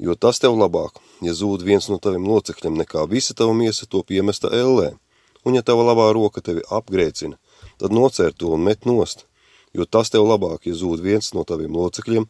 jo 0.03 0.17
tas 0.19 0.43
tev 0.43 0.59
labāk, 0.59 0.99
ja 1.23 1.35
zūd 1.35 1.63
viens 1.63 1.87
no 1.91 2.01
taviem 2.03 2.27
locekļiem, 2.27 2.75
nekā 2.83 3.07
visa 3.11 3.39
tava 3.39 3.55
miesa 3.55 3.87
to 3.87 4.03
piemesta 4.03 4.51
ellē. 4.51 4.97
Un 5.45 5.55
ja 5.55 5.63
tava 5.63 5.85
labā 5.85 6.09
roka 6.17 6.41
tevi 6.41 6.65
apgriecina, 6.73 7.39
tad 7.79 7.95
nocer 7.95 8.33
to 8.33 8.51
un 8.57 8.67
met 8.67 8.87
nost, 8.89 9.27
jo 9.75 9.85
tas 9.85 10.11
tev 10.11 10.27
labāk, 10.27 10.65
ja 10.67 10.75
zūd 10.75 11.03
viens 11.05 11.31
no 11.37 11.45
taviem 11.45 11.75
locekļiem, 11.77 12.27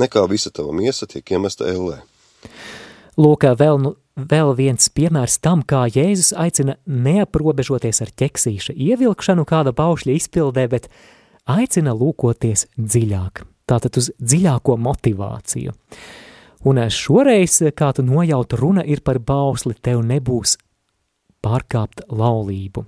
nekā 0.00 0.24
visa 0.30 0.52
tava 0.54 0.74
miesa 0.76 1.08
tiek 1.10 1.34
iemesta 1.34 1.68
ellē. 1.70 2.00
Lūk, 3.20 3.46
vēl, 3.58 3.78
nu, 3.78 3.94
vēl 4.18 4.52
viens 4.58 4.90
piemērs 4.90 5.38
tam, 5.44 5.62
kā 5.62 5.84
Jēzus 5.86 6.32
aicina 6.34 6.76
neaprobežoties 6.86 8.02
ar 8.02 8.10
ķeksīša 8.22 8.74
ievilkšanu 8.74 9.46
kāda 9.46 9.74
paušļa 9.76 10.16
izpildē, 10.18 10.66
bet 10.72 10.88
aicina 11.46 11.94
lūkoties 11.94 12.66
dziļāk, 12.74 13.44
tātad 13.70 14.00
uz 14.00 14.10
dziļāko 14.18 14.76
motivāciju. 14.82 15.74
Un 16.64 16.80
šoreiz, 16.88 17.60
kā 17.76 17.92
tu 17.92 18.02
nojautu, 18.02 18.56
runa 18.56 18.82
ir 18.88 19.04
par 19.04 19.20
bausli, 19.20 19.76
tev 19.76 20.00
nebūs 20.06 20.56
pārkāpt 21.44 22.06
laulību 22.08 22.86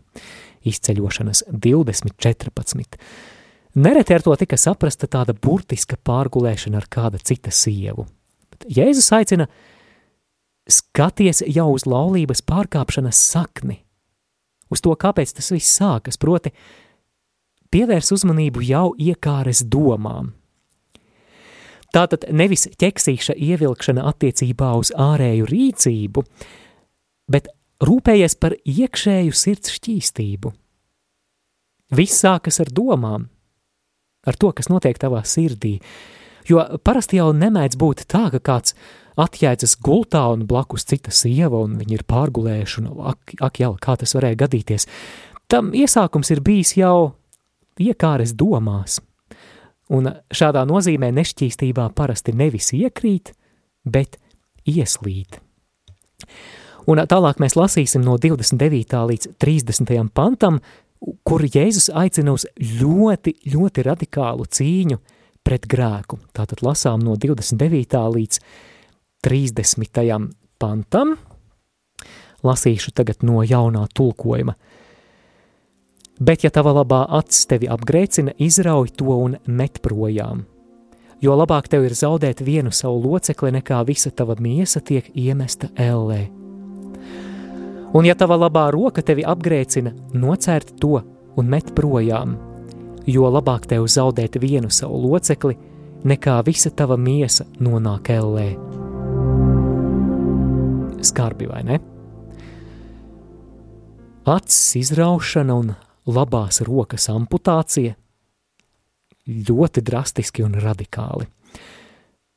izceļošanas 0.67 1.45
2014. 1.53 2.99
Nereti 3.76 4.14
ar 4.16 4.23
to 4.25 4.33
tika 4.40 4.56
saprasta 4.56 5.04
tāda 5.04 5.35
burtiska 5.37 5.99
pārgulēšana 6.00 6.80
ar 6.80 6.87
kāda 6.88 7.21
cita 7.21 7.52
sievu. 7.52 8.06
Bet 8.49 8.64
Jēzus 8.73 9.11
aicina 9.12 9.50
skaties 10.64 11.42
jau 11.52 11.68
uz 11.75 11.85
laulības 11.85 12.40
pārkāpšanas 12.49 13.21
sakni, 13.35 13.83
uz 14.73 14.80
to, 14.80 14.95
kāpēc 14.97 15.37
tas 15.37 15.52
viss 15.52 15.76
sākas, 15.76 16.16
proti, 16.16 16.54
pievērs 17.68 18.14
uzmanību 18.16 18.64
jau 18.64 18.88
iekāres 18.97 19.61
domām. 19.68 20.33
Tātad 21.92 22.26
nevis 22.33 22.66
ķeksīša 22.80 23.37
ievilkšana 23.37 24.09
attiecībā 24.09 24.73
uz 24.80 24.88
ārēju 24.97 25.52
rīcību, 25.52 26.25
bet 27.28 27.52
rūpējies 27.85 28.40
par 28.40 28.56
iekšēju 28.64 29.37
sirds 29.37 29.76
šķīstību. 29.76 30.56
Viss 31.97 32.25
sākas 32.25 32.59
ar 32.64 32.73
domām, 32.75 33.28
ar 34.26 34.38
to, 34.38 34.52
kas 34.52 34.71
notiek 34.73 34.99
tavā 35.00 35.23
sirdī, 35.26 35.78
jo 36.49 36.62
parasti 36.85 37.21
jau 37.21 37.33
nemēdz 37.37 37.78
būt 37.80 38.06
tā, 38.11 38.26
ka 38.35 38.42
kāds 38.42 38.76
atjēdzas 39.16 39.78
gultā 39.80 40.26
un 40.35 40.45
blakus 40.49 40.85
cita 40.88 41.12
sieva, 41.14 41.62
un 41.64 41.78
viņi 41.80 41.99
ir 41.99 42.04
pārgulējuši, 42.09 42.83
un 42.83 43.06
ak, 43.12 43.37
ak 43.49 43.62
jā, 43.62 43.71
kā 43.80 43.97
tas 44.00 44.12
varēja 44.16 44.42
gadīties. 44.45 44.88
Tam 45.49 45.73
iesākums 45.76 46.30
ir 46.35 46.42
bijis 46.45 46.75
jau 46.76 47.14
iekāres 47.80 48.35
domās, 48.37 49.00
un 49.88 50.11
šādā 50.35 50.66
nozīmē 50.68 51.12
nešķīstībā 51.14 51.88
parasti 51.97 52.35
nevis 52.37 52.73
iekrīt, 52.76 53.33
bet 53.87 54.18
ieslīd. 54.66 55.40
Un 56.87 57.02
tālāk 57.02 57.40
mēs 57.42 57.56
lasīsim 57.59 58.04
no 58.06 58.14
29. 58.23 58.99
līdz 59.11 59.30
30. 59.42 60.11
pantam, 60.14 60.61
kur 61.26 61.45
Jēzus 61.45 61.91
aicina 61.95 62.35
uz 62.37 62.47
ļoti, 62.57 63.37
ļoti 63.53 63.85
radikālu 63.87 64.47
cīņu 64.47 64.99
pret 65.47 65.67
grēku. 65.71 66.19
Tātad 66.35 66.62
lasām 66.67 67.05
no 67.05 67.17
29. 67.21 68.00
līdz 68.17 68.41
30. 69.26 70.31
pantam. 70.59 71.17
Lasīšu 72.47 72.93
tagad 72.95 73.25
no 73.26 73.43
jaunā 73.43 73.87
tulkojuma. 73.95 74.55
Bet, 76.17 76.47
ja 76.47 76.50
tava 76.50 76.73
labā 76.73 77.03
acis 77.19 77.45
tevi 77.50 77.69
apgrēcina, 77.69 78.33
izrauj 78.41 78.95
to 78.97 79.12
un 79.12 79.37
met 79.47 79.83
projām. 79.85 80.47
Jo 81.21 81.37
labāk 81.37 81.69
tev 81.73 81.85
ir 81.88 81.97
zaudēt 81.97 82.41
vienu 82.45 82.73
savu 82.73 83.03
locekli, 83.05 83.53
nekā 83.59 83.83
visa 83.88 84.12
tava 84.12 84.37
miesa 84.41 84.81
tiek 84.81 85.11
iemesta 85.17 85.69
ellē. 85.76 86.46
Un 87.97 88.05
ja 88.05 88.12
tava 88.12 88.37
labā 88.37 88.67
roka 88.75 89.00
tevi 89.00 89.23
apgrēcina, 89.25 89.95
nocērt 90.12 90.75
to 90.83 90.99
un 91.41 91.47
met 91.49 91.71
projām, 91.76 92.35
jo 93.09 93.31
labāk 93.33 93.65
tev 93.71 93.87
zaudēt 93.88 94.37
vienu 94.43 94.69
savu 94.69 94.99
locekli, 95.07 95.57
nekā 96.05 96.35
visa 96.45 96.69
tava 96.76 96.99
miesa 97.00 97.47
nonāk 97.57 98.11
ellē. 98.12 98.49
Skarbi 101.09 101.49
vai 101.49 101.62
ne? 101.65 101.79
Acis 104.29 104.75
izraušana 104.83 105.57
un 105.57 105.73
labās 106.12 106.61
rokas 106.67 107.09
amputācija 107.09 107.95
ļoti 109.26 109.83
drastiski 109.87 110.45
un 110.45 110.59
radikāli. 110.61 111.31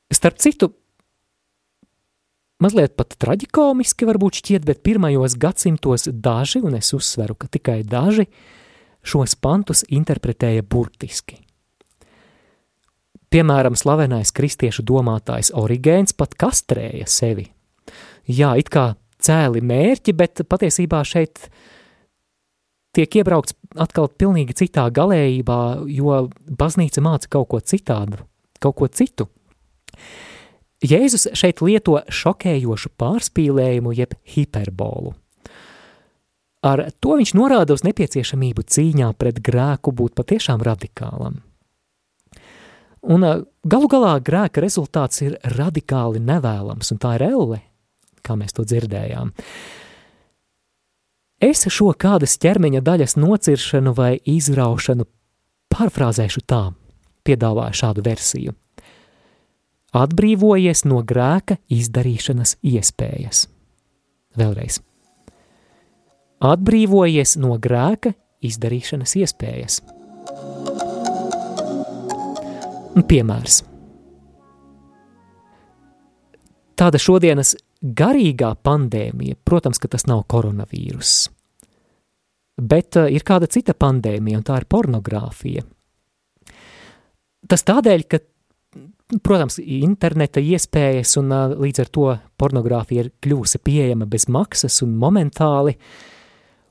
Starp 0.10 0.39
citu, 0.39 0.72
mazliet 2.63 2.96
pat 3.00 3.16
traģikomiski 3.20 4.08
varbūt 4.10 4.42
šķiet, 4.42 4.66
bet 4.68 4.82
pirmajos 4.86 5.38
gadsimtos 5.39 6.08
daži, 6.12 6.62
un 6.66 6.78
es 6.80 6.94
uzsveru, 6.96 7.38
ka 7.39 7.50
tikai 7.51 7.82
daži, 7.88 8.28
šos 9.06 9.36
pantus 9.39 9.86
interpretēja 9.88 10.66
burtiski. 10.68 11.39
Piemēram, 13.30 13.75
slavenais 13.78 14.32
kristiešu 14.34 14.84
domātājs 14.89 15.51
Origēns 15.54 16.16
pat 16.18 16.34
kastrēja 16.39 17.06
sevi. 17.06 17.46
Jā, 18.25 18.56
it 18.58 18.72
kā 18.74 18.96
cēli 19.22 19.62
mērķi, 19.62 20.16
bet 20.18 20.42
patiesībā 20.50 21.04
šeit 21.06 21.46
tiek 22.98 23.20
iebraukts 23.22 23.54
atkal 23.78 24.10
pilnīgi 24.10 24.58
citā 24.63 24.88
galējībā, 24.94 25.60
jo 25.94 26.24
baznīca 26.50 27.04
māca 27.06 27.30
kaut 27.38 27.51
ko 27.54 27.62
citādu, 27.62 28.24
kaut 28.63 28.80
ko 28.82 28.89
citu. 28.89 29.30
Jēzus 30.80 31.28
šeit 31.36 31.60
lieto 31.60 31.98
šokējošu 32.08 32.94
pārspīlējumu 33.00 33.92
jeb 33.98 34.15
hiperbolu. 34.32 35.12
Ar 36.63 36.86
to 37.00 37.15
viņš 37.20 37.34
norāda 37.36 37.76
uz 37.76 37.84
nepieciešamību 37.88 38.63
cīņā 38.68 39.12
pret 39.20 39.39
grēku 39.44 39.92
būt 39.96 40.15
patiešām 40.15 40.63
radikālam. 40.63 41.39
Un 43.00 43.24
galu 43.63 43.88
galā 43.92 44.18
grēka 44.24 44.63
rezultāts 44.63 45.22
ir 45.24 45.38
radikāli 45.56 46.20
nevēlams, 46.20 46.92
un 46.92 47.00
tā 47.00 47.13
ir 47.15 47.28
elle, 47.30 47.62
kā 48.24 48.36
mēs 48.39 48.56
to 48.56 48.65
dzirdējām. 48.68 49.32
Es 51.39 51.63
šo 51.72 51.94
kādas 51.96 52.36
ķermeņa 52.44 52.84
daļas 52.84 53.15
nociršanu 53.15 53.94
vai 53.96 54.18
izraušanu 54.28 55.08
pārfrāzēšu 55.72 56.44
tā, 56.44 56.65
piedāvāju 57.24 57.80
šādu 57.80 58.04
versiju. 58.04 58.56
Atbrīvojies 59.95 60.84
no 60.86 61.02
grēka 61.02 61.58
izdarīšanas 61.73 62.60
iespējas. 62.62 63.47
Vēlreiz. 64.38 64.82
Atbrīvojies 66.45 67.36
no 67.41 67.56
grēka 67.58 68.13
izdarīšanas 68.45 69.15
iespējas. 69.19 69.80
Piemērs. 73.10 73.63
Tāda 76.80 77.02
šodienas 77.02 77.58
garīgā 77.82 78.54
pandēmija, 78.63 79.39
protams, 79.43 79.82
ka 79.82 79.89
tas 79.91 80.06
nav 80.08 80.23
koronavīruss, 80.32 81.28
bet 82.60 82.95
uh, 82.99 83.10
ir 83.12 83.25
kāda 83.28 83.49
cita 83.52 83.75
pandēmija, 83.75 84.39
un 84.39 84.45
tā 84.47 84.62
ir 84.62 84.67
pornogrāfija. 84.69 85.65
Tas 87.49 87.65
tādēļ, 87.67 88.06
ka, 88.08 88.21
protams, 89.26 89.60
interneta 89.60 90.41
iespējas 90.41 91.15
un 91.22 91.34
līdz 91.60 91.84
ar 91.84 91.91
to 91.93 92.08
pornogrāfija 92.39 93.06
ir 93.06 93.13
kļūsi 93.24 93.62
pieejama 93.65 94.08
bez 94.10 94.28
maksas 94.30 94.82
un 94.86 94.98
momentāli, 95.00 95.76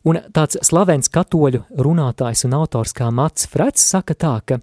un 0.08 0.20
tāds 0.34 0.60
slavens 0.66 1.10
katoļu 1.12 1.64
runātājs 1.78 2.46
un 2.46 2.54
autors 2.60 2.94
kā 2.96 3.10
Mats 3.14 3.48
Frets 3.50 3.88
saka 3.94 4.14
tā, 4.14 4.36
ka 4.46 4.60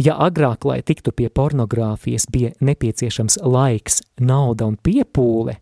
Ja 0.00 0.14
agrāk, 0.16 0.64
lai 0.64 0.80
tiktu 0.80 1.12
pie 1.12 1.28
pornogrāfijas, 1.28 2.24
bija 2.32 2.54
nepieciešams 2.64 3.36
laiks, 3.44 4.00
nauda 4.20 4.70
un 4.70 4.78
piepūle, 4.80 5.58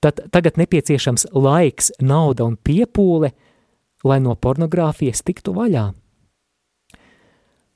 tad 0.00 0.22
tagad 0.32 0.56
nepieciešams 0.56 1.26
laiks, 1.36 1.90
nauda 2.00 2.46
un 2.48 2.56
piepūle, 2.56 3.34
lai 4.08 4.18
no 4.24 4.32
pornogrāfijas 4.32 5.20
tiktu 5.26 5.52
vaļā. 5.58 5.90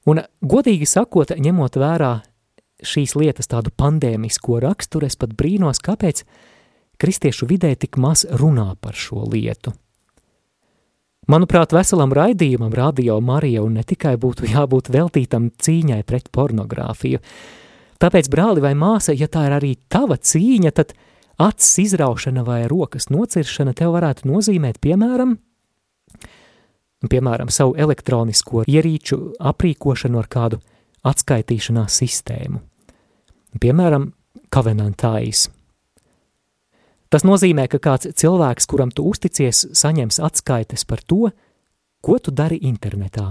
Un, 0.09 0.25
godīgi 0.43 0.87
sakot, 0.89 1.31
ņemot 1.39 1.79
vērā 1.79 2.17
šīs 2.83 3.15
lietas 3.15 3.51
tādu 3.51 3.71
pandēmisko 3.79 4.59
raksturu, 4.63 5.07
es 5.07 5.19
pat 5.19 5.37
brīnos, 5.39 5.79
kāpēc 5.83 6.25
kristiešu 7.03 7.47
vidē 7.51 7.73
tik 7.79 7.99
maz 8.03 8.25
runā 8.27 8.73
par 8.83 8.99
šo 8.99 9.25
lietu. 9.31 9.75
Manuprāt, 11.31 11.71
veselam 11.71 12.11
raidījumam, 12.11 12.73
Radio 12.75 13.21
Marija, 13.23 13.63
un 13.63 13.77
ne 13.79 13.85
tikai 13.87 14.17
būtu 14.19 14.49
jābūt 14.51 14.91
veltītam 14.91 15.53
cīņai 15.55 16.01
pret 16.03 16.27
pornogrāfiju. 16.35 17.23
Tāpēc, 18.03 18.27
brāli 18.27 18.65
vai 18.65 18.73
māsa, 18.75 19.15
ja 19.15 19.29
tā 19.31 19.45
ir 19.47 19.55
arī 19.55 19.77
tava 19.87 20.17
cīņa, 20.19 20.73
tad 20.75 20.97
acis 21.39 21.79
izraušana 21.85 22.43
vai 22.43 22.65
rokas 22.67 23.07
nociršana 23.15 23.75
tev 23.79 23.95
varētu 23.95 24.27
nozīmēt, 24.27 24.83
piemēram, 24.83 25.37
piemēram, 27.11 27.51
savu 27.51 27.75
elektronisko 27.79 28.67
ierīču 28.69 29.19
aprīkošanu 29.41 30.21
ar 30.21 30.29
kādu 30.31 30.61
atskaitīšanās 31.09 31.99
sistēmu. 32.03 32.63
Piemēram, 33.61 34.13
Covenantais– 34.53 35.49
Tas 37.13 37.27
nozīmē, 37.29 37.67
ka 37.69 37.77
kāds 37.77 38.09
cilvēks, 38.17 38.65
kuram 38.73 38.89
tu 38.89 39.05
uzticies, 39.05 39.67
saņems 39.77 40.17
atskaites 40.25 40.87
par 40.89 41.03
to, 41.05 41.29
ko 42.01 42.15
tu 42.17 42.33
dari 42.33 42.57
internetā. 42.65 43.27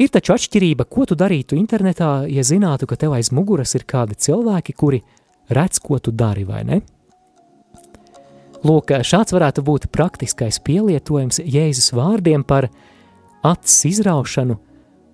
Ir 0.00 0.08
taču 0.10 0.32
atšķirība, 0.32 0.86
ko 0.88 1.04
tu 1.04 1.14
darītu 1.14 1.58
internetā, 1.60 2.24
ja 2.32 2.42
zinātu, 2.42 2.88
ka 2.88 2.96
tev 2.98 3.12
aiz 3.18 3.28
muguras 3.36 3.76
ir 3.76 3.84
kādi 3.84 4.16
cilvēki, 4.16 4.72
kuri 4.72 5.02
redz, 5.52 5.82
ko 5.84 6.00
tu 6.00 6.10
dari, 6.10 6.46
vai 6.48 6.62
ne? 6.64 6.80
Lūk, 8.64 8.94
šāds 9.04 9.34
varētu 9.36 9.60
būt 9.60 9.90
praktiskais 9.92 10.56
pielietojums 10.64 11.42
Jēzus 11.44 11.90
vārdiem 11.92 12.46
par 12.48 12.70
acis 13.44 13.82
izraušanu 13.90 14.56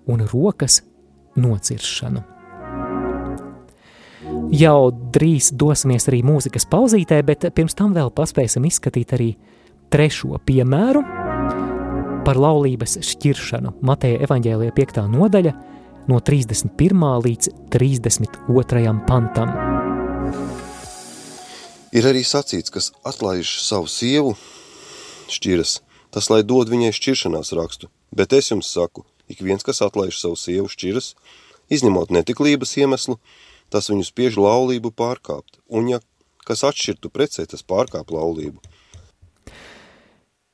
un 0.07 0.23
rokas 0.31 0.79
nociršanu. 1.35 2.23
Jau 4.55 4.91
drīz 4.91 5.49
dosimies 5.57 6.07
arī 6.07 6.21
mūzikas 6.23 6.67
pauzītē, 6.71 7.19
bet 7.27 7.49
pirms 7.55 7.75
tam 7.75 7.91
vēl 7.95 8.11
paspēsim 8.15 8.63
izskatīt 8.67 9.11
arī 9.17 9.33
trešo 9.91 10.39
piemēru 10.47 11.03
par 12.23 12.39
laulības 12.39 12.99
šķiršanu. 13.03 13.75
Mateja 13.83 14.23
evaņģēlija 14.27 14.77
5. 14.77 15.03
nodaļa 15.11 15.53
no 16.07 16.23
31. 16.23 17.05
līdz 17.27 17.51
32. 17.75 18.97
pantam. 19.07 19.70
Ir 21.91 22.05
arī 22.07 22.21
sacīts, 22.23 22.71
kas 22.71 22.91
atlaiž 23.03 23.57
savu 23.65 23.89
sievu 23.91 24.35
šķiras, 25.31 25.81
tas 26.15 26.29
lai 26.31 26.39
dod 26.47 26.71
viņai 26.71 26.93
šķiršanās 26.95 27.51
rakstu, 27.57 27.89
bet 28.15 28.31
es 28.35 28.51
jums 28.51 28.69
saku, 28.71 29.03
ik 29.27 29.43
viens, 29.43 29.63
kas 29.67 29.83
atlaiž 29.83 30.15
savu 30.19 30.39
sievu 30.39 30.71
šķiras, 30.71 31.13
izņemot 31.71 32.13
netiklības 32.15 32.77
iemeslu, 32.79 33.17
tas 33.71 33.91
viņu 33.91 34.07
spiež 34.07 34.39
laulību 34.39 34.93
pārkāpt, 34.95 35.59
un 35.67 35.91
ja 35.91 35.99
kas 36.47 36.63
atšķirtu 36.67 37.11
precē, 37.11 37.43
tas 37.47 37.63
pārkāp 37.67 38.11
laulību. 38.15 38.63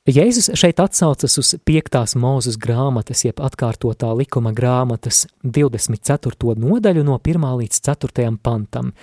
Jēzus 0.08 0.46
šeit 0.56 0.78
atsaucas 0.80 1.34
uz 1.36 1.50
5. 1.68 2.14
mūzes 2.16 2.54
grāmatas, 2.56 3.26
jeb 3.26 3.42
atkārtotā 3.44 4.08
likuma 4.16 4.54
grāmatas 4.56 5.26
24. 5.44 6.54
nodaļu 6.56 7.02
no 7.04 7.18
1. 7.20 7.44
līdz 7.58 7.82
4. 7.84 8.30
pantam. 8.40 8.94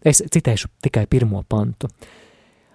Es 0.00 0.22
citēšu 0.24 0.70
tikai 0.86 1.02
pirmo 1.04 1.42
pantu. 1.44 1.90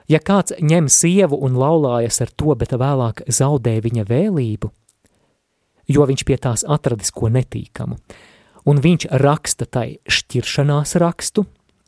Ja 0.06 0.22
kāds 0.22 0.54
ņem 0.62 0.86
sievu 0.86 1.40
un 1.42 1.58
laulājas 1.58 2.22
ar 2.22 2.30
to, 2.30 2.54
bet 2.54 2.78
vēlāk 2.78 3.24
zaudē 3.26 3.80
viņa 3.82 4.06
vēlību, 4.06 4.70
jo 5.90 6.08
viņš 6.14 6.26
pie 6.30 6.38
tās 6.38 6.68
atradis 6.70 7.10
ko 7.10 7.34
netīkamu, 7.34 7.98
un 8.70 8.86
viņš 8.86 9.10
raksta 9.18 9.66
tai 9.66 9.88
šķiršanās 10.06 10.94
rakstu, 11.02 11.48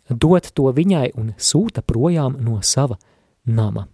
dod 0.09 0.49
to 0.49 0.73
viņai 0.73 1.11
un 1.13 1.35
sūta 1.37 1.85
projām 1.85 2.41
no 2.41 2.57
sava 2.65 2.97
nama. 3.45 3.85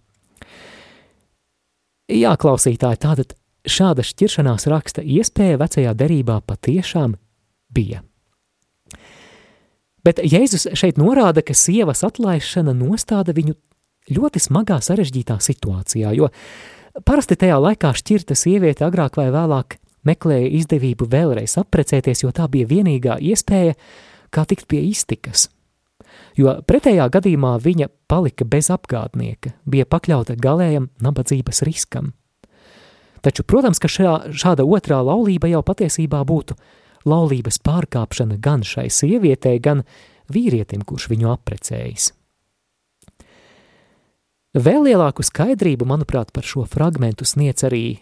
Jā, 2.08 2.32
klausītāji, 2.40 3.00
tātad 3.04 3.34
šāda 3.68 4.04
šķiršanās 4.06 4.64
raksta 4.72 5.02
iespēja 5.04 5.58
vecajā 5.60 5.92
derībā 5.98 6.38
patiešām 6.48 7.18
bija. 7.74 8.00
Bet 10.06 10.22
Jēzus 10.24 10.70
šeit 10.78 10.96
norāda, 10.96 11.42
ka 11.44 11.52
sievas 11.52 12.00
atlaišana 12.06 12.72
nostāda 12.72 13.34
viņu 13.36 13.58
ļoti 14.14 14.40
smagā 14.40 14.78
sarežģītā 14.80 15.36
situācijā, 15.44 16.14
jo 16.16 16.30
parasti 17.04 17.36
tajā 17.36 17.58
laikā 17.60 17.92
šķirta 18.00 18.36
sieviete 18.38 18.86
agrāk 18.86 19.18
vai 19.20 19.28
vēlāk 19.34 19.76
meklēja 20.08 20.48
izdevību 20.62 21.10
vēlreiz 21.12 21.58
apprecēties, 21.60 22.24
jo 22.24 22.32
tā 22.32 22.48
bija 22.48 22.70
vienīgā 22.70 23.18
iespēja, 23.20 23.76
kā 24.32 24.48
tikt 24.48 24.64
pie 24.70 24.80
iztikas. 24.88 25.50
Jo 26.38 26.54
pretējā 26.62 27.08
gadījumā 27.10 27.56
viņa 27.62 27.88
palika 28.10 28.46
bez 28.46 28.68
apgādnieka, 28.70 29.56
bija 29.66 29.88
pakļauta 29.90 30.36
galējam 30.38 30.86
nabadzības 31.02 31.64
riskam. 31.66 32.12
Taču, 33.24 33.42
protams, 33.42 33.80
ka 33.82 33.90
šā, 33.90 34.12
šāda 34.30 34.62
otrā 34.62 35.00
laulība 35.02 35.50
jau 35.50 35.64
patiesībā 35.66 36.20
būtu 36.28 36.54
laulības 37.08 37.58
pārkāpšana 37.66 38.38
gan 38.42 38.62
šai 38.62 38.86
sievietei, 38.92 39.58
gan 39.58 39.82
vīrietim, 40.30 40.84
kurš 40.86 41.08
viņu 41.10 41.32
apprecējis. 41.32 42.12
Vēl 44.58 44.86
lielāku 44.86 45.26
skaidrību, 45.26 45.86
manuprāt, 45.86 46.30
par 46.32 46.46
šo 46.46 46.64
fragmentu 46.70 47.26
sniedz 47.28 47.66
arī 47.68 47.98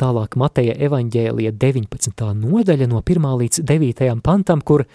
tālāk 0.00 0.36
Mateja 0.40 0.76
evaņģēlija 0.86 1.52
19. 1.60 2.30
nodaļa 2.40 2.88
no 2.88 3.02
1. 3.02 3.26
līdz 3.42 3.64
9. 3.68 4.14
pantam, 4.24 4.62
kur 4.62 4.86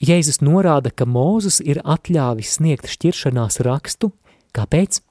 Jēzus 0.00 0.40
norāda, 0.40 0.92
ka 0.92 1.04
Mūzus 1.04 1.60
ir 1.60 1.82
atļāvis 1.84 2.56
sniegt 2.56 2.88
šķiršanās 2.88 3.60
rakstu. 3.66 4.12
Kāpēc? 4.56 5.02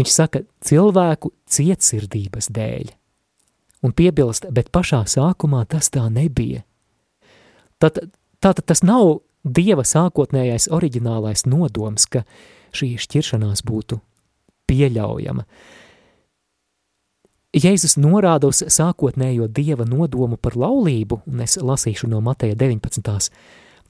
Viņš 0.00 0.10
saka, 0.10 0.42
cilvēku 0.64 1.34
cietsirdības 1.46 2.48
dēļ. 2.54 2.94
Un 3.84 3.92
piebilst, 3.92 4.48
bet 4.50 4.72
pašā 4.72 5.04
sākumā 5.04 5.66
tas 5.68 5.92
tā 5.92 6.06
nebija. 6.08 6.64
Tad, 7.78 8.00
tātad 8.40 8.64
tas 8.72 8.80
nav 8.82 9.20
Dieva 9.44 9.82
sākotnējais 9.84 10.70
oriģinālais 10.72 11.44
nodoms, 11.44 12.06
ka 12.08 12.22
šī 12.72 12.94
šķiršanās 12.96 13.60
būtu 13.68 13.98
pieļaujama. 14.70 15.44
Jēzus 17.54 17.98
norāda 18.00 18.48
uz 18.48 18.64
sākotnējo 18.72 19.46
dieva 19.52 19.84
nodomu 19.86 20.40
par 20.40 20.56
laulību, 20.58 21.20
un 21.28 21.44
es 21.44 21.58
lasīšu 21.60 22.08
no 22.10 22.22
Mateja 22.24 22.56
19. 22.56 23.28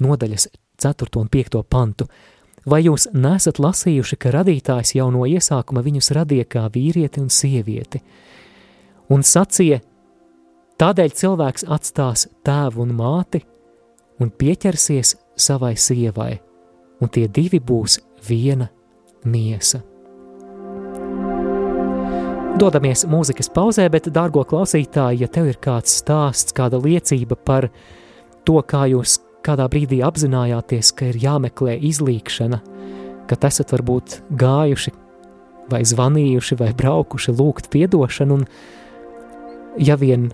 Nodaļas 0.03 0.49
4. 0.83 1.21
un 1.21 1.29
5. 1.29 1.63
pantu. 1.69 2.09
Vai 2.65 2.81
jūs 2.87 3.11
nesat 3.13 3.61
lasījuši, 3.61 4.17
ka 4.17 4.33
radītājs 4.33 4.95
jau 4.97 5.11
no 5.13 5.27
iesākuma 5.29 5.85
viņus 5.85 6.13
radīja 6.17 6.49
kā 6.49 6.65
vīrieti 6.73 7.21
un 7.21 7.29
sievieti? 7.29 8.01
Un 9.13 9.21
sacīja, 9.21 9.83
tādēļ 10.81 11.13
cilvēks 11.13 11.67
atstās 11.69 12.29
tēvu 12.47 12.87
un 12.87 12.95
māti 12.97 13.45
un 14.21 14.31
pieķersies 14.31 15.17
savai 15.37 15.75
sievai, 15.77 16.39
un 17.03 17.11
tie 17.13 17.27
divi 17.29 17.61
būs 17.61 17.99
viena 18.29 18.71
miesa. 19.29 19.83
Dodamies 22.55 23.03
mūzikas 23.11 23.51
pauzē, 23.51 23.89
bet, 23.91 24.07
dārgo 24.15 24.45
klausītāji, 24.47 25.25
ja 25.25 25.29
tev 25.29 25.49
ir 25.51 25.57
kāds 25.59 25.97
stāsts, 25.99 26.55
kāda 26.55 26.79
liecība 26.79 27.35
par 27.35 27.67
to, 28.47 28.61
kā 28.63 28.85
jūs 28.93 29.19
kādā 29.45 29.67
brīdī 29.71 30.01
apzinājāties, 30.07 30.93
ka 30.97 31.11
ir 31.13 31.19
jāmeklē 31.23 31.77
izlīkšana, 31.91 32.61
ka 33.29 33.39
esat 33.49 33.75
varbūt 33.75 34.21
gājuši 34.41 34.95
vai 35.73 35.81
zvanījuši 35.89 36.59
vai 36.61 36.73
braukuši 36.77 37.35
lūgt 37.39 37.71
piedošanu, 37.73 38.41
un 38.41 39.81
ja 39.81 39.97
vien 40.01 40.31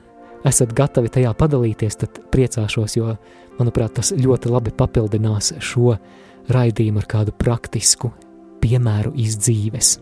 esat 0.46 0.74
gatavi 0.74 1.12
tajā 1.12 1.34
padalīties, 1.38 2.00
tad 2.02 2.22
priecāšos, 2.34 2.96
jo, 2.98 3.14
manuprāt, 3.60 3.98
tas 4.00 4.14
ļoti 4.16 4.50
labi 4.50 4.74
papildinās 4.74 5.54
šo 5.62 5.96
raidījumu 6.50 7.02
ar 7.02 7.10
kādu 7.14 7.36
praktisku 7.36 8.14
piemēru 8.60 9.14
izdzīves 9.20 9.98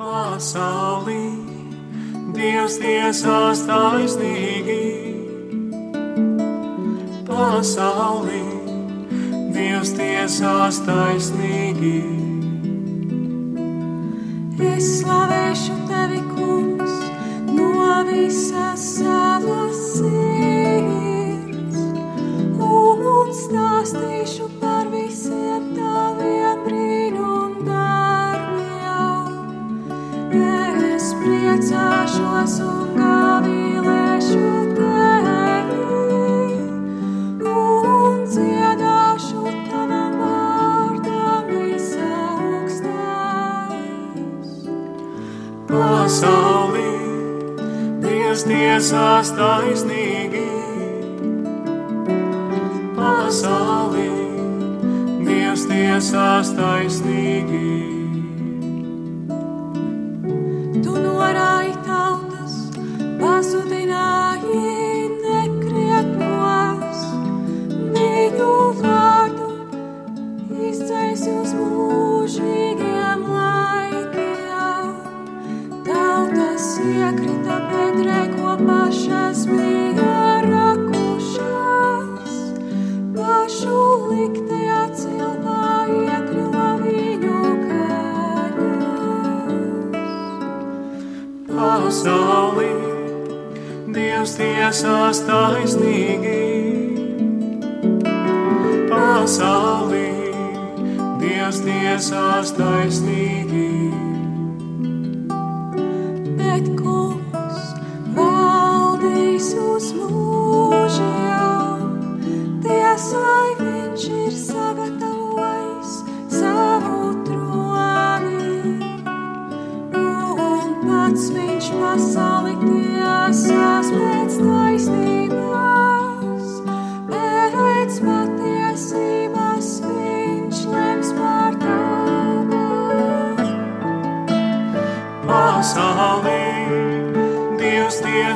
pasaulī, 0.00 1.24
Dievs 2.30 2.78
tiesās 2.80 3.64
taisnīgi. 3.68 4.79
Pasaulī, 7.40 8.40
Dievs 9.54 9.94
tiesās 9.96 10.80
taisnīgi. 10.84 12.00
Es 14.70 14.90
slavēšu 14.98 15.76
tevi, 15.88 16.20
kungs, 16.34 16.98
no 17.56 17.70
visas 18.10 18.84
savas 18.98 19.80
sirds. 19.94 21.78
Un 22.60 23.32
stāstīšu 23.40 24.50
par 24.60 24.92
visiem 24.92 25.72
taviem 25.78 26.60
brīnum 26.68 27.56
Es 31.00 31.14
priecāšos 31.16 32.60
un 32.68 32.79
tiesās 48.50 49.30
taisnīgi. 49.38 50.46
Pasaulī 52.98 54.08
Dievs 55.26 55.66
tiesās 55.70 56.52
taisnīgi. 56.58 57.99
Tiesās 94.70 95.18
taisnīgi. 95.26 96.42
Pasaulī 98.86 100.10
Dievs 101.18 101.58
tiesās 101.64 102.52
taisnīgi. 102.54 103.90
Bet 106.38 106.70
kungs 106.78 107.74
valdīs 108.14 109.50
uz 109.58 109.90
mūžiem, 109.98 111.82
tiesai 112.62 113.49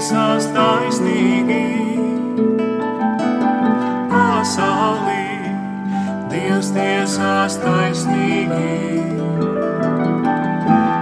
tiesās 0.04 0.46
taisnīgi. 0.52 1.60
Pasaulī 4.10 5.22
Dievs 6.28 6.68
tiesās 6.74 7.56
taisnīgi. 7.62 8.66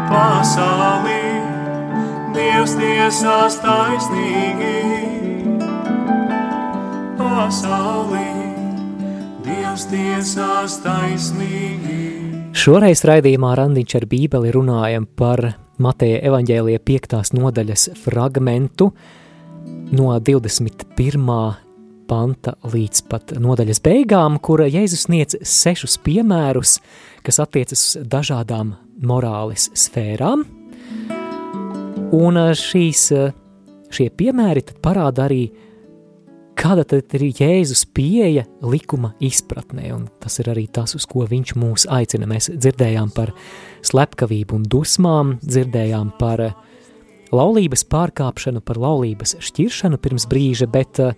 Pasaulī 0.07 1.25
Dievs 2.37 2.77
tiesās 2.79 3.59
taisnīgi. 3.65 4.79
Pasaulī 7.19 8.31
Dievs 9.43 9.89
tiesās 9.91 10.79
taisnīgi. 10.87 11.99
Šoreiz 12.55 13.03
raidījumā 13.03 13.57
Randiņš 13.59 13.99
ar 13.99 14.07
Bībeli 14.15 14.55
runājam 14.55 15.11
par 15.19 15.49
Mateja 15.83 16.21
evaņģēlija 16.29 16.79
5. 16.87 17.15
nodaļas 17.35 17.89
fragmentu 17.99 18.91
no 19.97 20.13
21. 20.23 21.25
panta 22.11 22.53
līdz 22.75 23.01
pat 23.11 23.33
nodaļas 23.43 23.81
beigām, 23.83 24.39
kura 24.39 24.69
Jēzus 24.71 25.07
sniedz 25.09 25.39
sešus 25.49 25.97
piemērus, 26.05 26.77
kas 27.27 27.41
attiecas 27.43 27.83
uz 27.89 28.07
dažādām 28.13 28.77
morāles 29.03 29.71
sfērām. 29.79 30.45
Un 32.13 32.41
šīs, 32.59 33.09
šie 33.91 34.09
piemēri 34.21 34.67
parāda 34.85 35.27
arī 35.27 35.47
kāda 36.63 36.85
tad 36.87 37.15
ir 37.19 37.25
Jēzus 37.35 37.85
pieeja 37.95 38.45
likuma 38.63 39.13
izpratnē, 39.23 39.89
un 39.95 40.07
tas 40.23 40.39
ir 40.43 40.51
arī 40.53 40.69
tas, 40.71 40.95
uz 40.95 41.07
ko 41.11 41.25
viņš 41.29 41.55
mūs 41.59 41.87
aicina. 41.91 42.29
Mēs 42.31 42.53
dzirdējām 42.55 43.11
par 43.17 43.33
slepkavību 43.87 44.61
un 44.61 44.67
dusmām, 44.71 45.37
dzirdējām 45.43 46.13
par 46.21 46.45
laulības 47.33 47.87
pārkāpšanu, 47.91 48.63
par 48.65 48.79
laulības 48.81 49.37
šķiršanu 49.43 49.99
pirms 50.03 50.29
brīža, 50.31 50.69
bet 50.71 51.03
eh, 51.03 51.17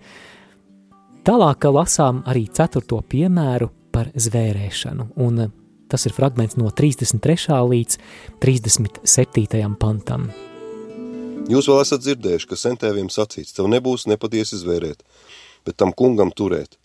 tālāk 1.27 1.69
lasām 1.75 2.23
arī 2.29 2.47
ceturto 2.55 3.01
piemēru 3.05 3.69
par 3.93 4.09
zvērēšanu, 4.15 5.11
un 5.27 5.45
eh, 5.45 5.53
tas 5.91 6.07
ir 6.09 6.15
fragments 6.17 6.57
no 6.57 6.71
33. 6.73 7.61
līdz 7.69 8.01
37. 8.41 9.71
pantam. 9.79 10.29
Jūs 11.45 11.67
vēl 11.69 11.77
esat 11.83 12.01
dzirdējuši, 12.01 12.47
ka 12.49 12.57
sentēviem 12.57 13.05
sacīts, 13.13 13.53
tev 13.53 13.67
nebūs 13.69 14.07
nepatiesi 14.09 14.57
zvērēt, 14.57 15.03
bet 15.67 15.75
tam 15.77 15.91
kungam 15.93 16.31
turēt, 16.33 16.79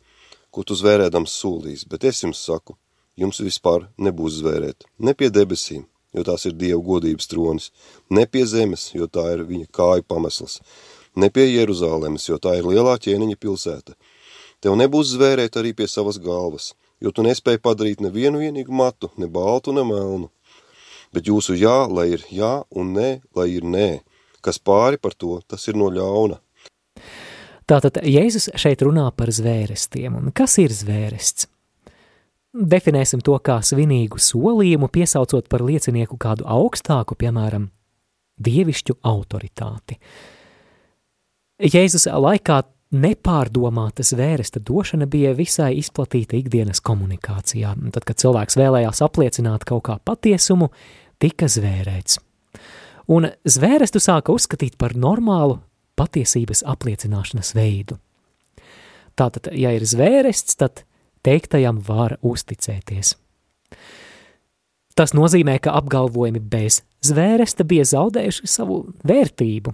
ko 0.52 0.60
tu 0.68 0.76
zvērēdams 0.76 1.32
sūlīs, 1.32 1.86
bet 1.88 2.04
es 2.10 2.20
jums 2.20 2.42
saku, 2.44 2.76
jums 3.16 3.40
vispār 3.40 3.86
nebūs 3.96 4.36
zvērēt, 4.42 4.84
ne 5.00 5.14
pie 5.16 5.30
debesīm, 5.32 5.86
jo 6.12 6.24
tās 6.28 6.44
ir 6.44 6.58
Dieva 6.60 6.80
godības 6.84 7.30
tronis, 7.30 7.70
ne 8.12 8.26
pie 8.28 8.42
zemes, 8.44 8.90
jo 8.92 9.08
tā 9.08 9.30
ir 9.38 9.46
viņa 9.48 9.70
kāju 9.78 10.04
pamesls, 10.04 10.58
ne 11.16 11.32
pie 11.32 11.46
Jeruzālēmas, 11.54 12.28
jo 12.28 12.36
tā 12.36 12.58
ir 12.60 12.68
lielā 12.68 12.98
ķēniņa 13.00 13.40
pilsēta. 13.40 13.96
Tev 14.60 14.76
nebūs 14.76 15.14
zvērēt 15.14 15.56
arī 15.56 15.72
pie 15.72 15.88
savas 15.88 16.20
galvas, 16.20 16.74
jo 17.00 17.14
tu 17.16 17.24
nespēji 17.24 17.64
padarīt 17.64 18.04
nevienu 18.04 18.44
vienīgu 18.44 18.76
matu, 18.76 19.08
ne 19.16 19.24
baltu, 19.24 19.72
ne 19.72 19.88
melnu. 19.88 20.28
Bet 21.16 21.32
jūsu 21.32 21.56
jā, 21.56 21.88
lai 21.88 22.10
ir 22.12 22.28
jā, 22.28 22.58
un 22.76 22.92
nē, 22.92 23.10
lai 23.34 23.48
ir 23.56 23.64
nē, 23.64 23.90
kas 24.44 24.58
pāri 24.58 25.00
par 25.00 25.14
to, 25.16 25.38
tas 25.46 25.66
ir 25.68 25.78
no 25.78 25.90
ļauna. 25.92 26.40
Tātad 27.70 28.00
Jēzus 28.02 28.48
šeit 28.58 28.82
runā 28.82 29.06
par 29.14 29.30
zvērestiem, 29.30 30.16
un 30.18 30.32
kas 30.34 30.56
ir 30.58 30.72
zvērests? 30.74 31.46
Definēsim 32.50 33.20
to 33.22 33.36
kā 33.46 33.60
svinīgu 33.62 34.18
solījumu, 34.18 34.88
piesaucot 34.90 35.46
par 35.46 35.62
liecinieku 35.62 36.18
kādu 36.18 36.48
augstāku, 36.50 37.14
piemēram, 37.14 37.68
dievišķu 38.42 38.96
autoritāti. 39.06 40.00
Jēzus 41.62 42.08
laikā 42.10 42.56
nepārdomāta 42.90 44.02
zvēresta 44.02 44.58
došana 44.66 45.06
bija 45.06 45.30
visai 45.38 45.76
izplatīta 45.78 46.34
ikdienas 46.40 46.82
komunikācijā. 46.82 47.76
Tad, 47.94 48.08
kad 48.08 48.18
cilvēks 48.18 48.58
vēlējās 48.58 49.04
apliecināt 49.06 49.68
kaut 49.68 49.84
kā 49.86 50.00
patiesumu, 50.02 50.72
tika 51.22 51.46
zvērēts– 51.46 52.18
un 53.10 53.28
zvērestu 53.44 54.00
sāka 54.02 54.34
uzskatīt 54.34 54.78
par 54.78 54.94
normālu 54.94 55.58
patiesības 55.98 56.62
apliecināšanas 56.68 57.52
veidu. 57.56 57.98
Tātad, 59.18 59.50
ja 59.52 59.74
ir 59.76 59.84
zvērests, 59.84 60.56
tad 60.60 60.84
teiktajam 61.26 61.82
var 61.84 62.16
uzticēties. 62.24 63.16
Tas 64.96 65.14
nozīmē, 65.16 65.58
ka 65.62 65.74
apgalvojumi 65.78 66.40
bez 66.40 66.80
zvēresta 67.06 67.64
bija 67.64 67.86
zaudējuši 67.88 68.50
savu 68.50 68.82
vērtību. 69.06 69.72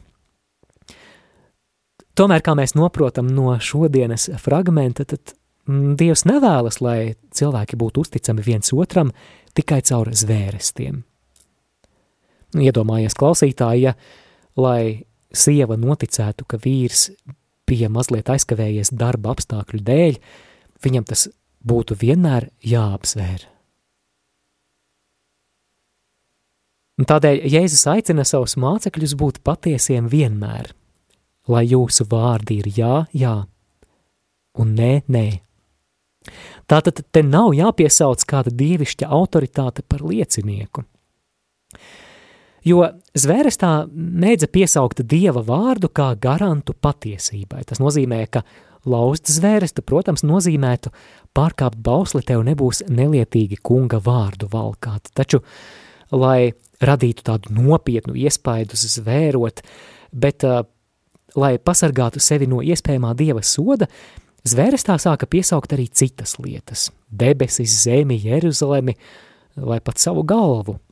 Tomēr, 2.17 2.41
kā 2.41 2.55
mēs 2.57 2.73
noprotam 2.79 3.29
no 3.29 3.53
šodienas 3.61 4.31
fragmenta, 4.41 5.05
tad 5.05 5.35
mm, 5.69 5.97
Dievs 6.01 6.25
nevēlas, 6.29 6.81
lai 6.81 7.17
cilvēki 7.37 7.77
būtu 7.77 8.07
uzticami 8.07 8.45
viens 8.47 8.73
otram 8.73 9.13
tikai 9.57 9.83
caur 9.85 10.13
zvērestiem. 10.17 11.03
Iedomājies 12.63 13.17
klausītāji, 13.19 13.89
ja, 13.89 13.95
lai 14.57 15.07
sieva 15.37 15.77
noticētu, 15.81 16.47
ka 16.49 16.61
vīrs 16.63 17.11
bija 17.67 17.91
mazliet 17.93 18.31
aizkavējies 18.33 18.95
darba 18.95 19.35
apstākļu 19.35 19.83
dēļ, 19.87 20.19
viņam 20.85 21.07
tas 21.09 21.27
būtu 21.67 21.99
vienmēr 22.01 22.51
jāapsvēr. 22.65 23.47
Un 26.97 27.09
tādēļ 27.11 27.43
Jēzus 27.53 27.85
aicina 27.93 28.25
savus 28.25 28.57
mācekļus 28.57 29.17
būt 29.21 29.43
patiesiem 29.45 30.07
vienmēr, 30.09 30.71
lai 31.53 31.67
jūsu 31.69 32.07
vārdi 32.09 32.63
ir 32.63 32.71
jā, 32.73 32.95
jā, 33.13 33.37
un 34.57 34.73
nē, 34.79 34.93
nē. 35.13 35.27
Tātad 36.67 37.05
te 37.13 37.23
nav 37.23 37.53
jāpiesauc 37.55 38.25
kāda 38.27 38.51
dievišķa 38.51 39.11
autoritāte 39.13 39.85
par 39.87 40.07
liecinieku– 40.07 40.87
jo 42.67 42.83
zvērestā 43.17 43.73
mēdza 43.95 44.49
piesaukt 44.53 45.03
dieva 45.07 45.43
vārdu 45.47 45.91
kā 45.95 46.13
garantu 46.21 46.75
patiesībai. 46.75 47.65
Tas 47.69 47.81
nozīmē, 47.83 48.25
ka 48.31 48.43
lauzt 48.87 49.31
zvēresta, 49.31 49.85
protams, 49.87 50.25
nozīmētu 50.27 50.93
pārkāpt 51.37 51.81
bausli 51.85 52.23
tev 52.27 52.45
nebūs 52.47 52.85
nelietīgi 52.91 53.59
kunga 53.63 54.01
vārdu 54.03 54.49
valkāt. 54.53 55.11
Taču, 55.15 55.43
lai 56.15 56.53
radītu 56.83 57.27
tādu 57.27 57.55
nopietnu 57.57 58.17
iespaidu 58.21 58.79
zvērot, 58.79 59.63
bet 60.13 60.47
uh, 60.47 60.63
lai 61.37 61.57
pasargātu 61.59 62.23
sevi 62.23 62.49
no 62.51 62.63
iespējamā 62.65 63.15
dieva 63.19 63.43
soda, 63.45 63.89
zvērestā 64.47 64.99
sāka 65.03 65.29
piesaukt 65.31 65.75
arī 65.75 65.89
citas 65.91 66.37
lietas– 66.39 66.91
debesis, 67.23 67.83
zemi, 67.87 68.19
Jeruzalemi 68.23 68.95
vai 69.57 69.81
pat 69.81 70.03
savu 70.03 70.27
galvu– 70.27 70.79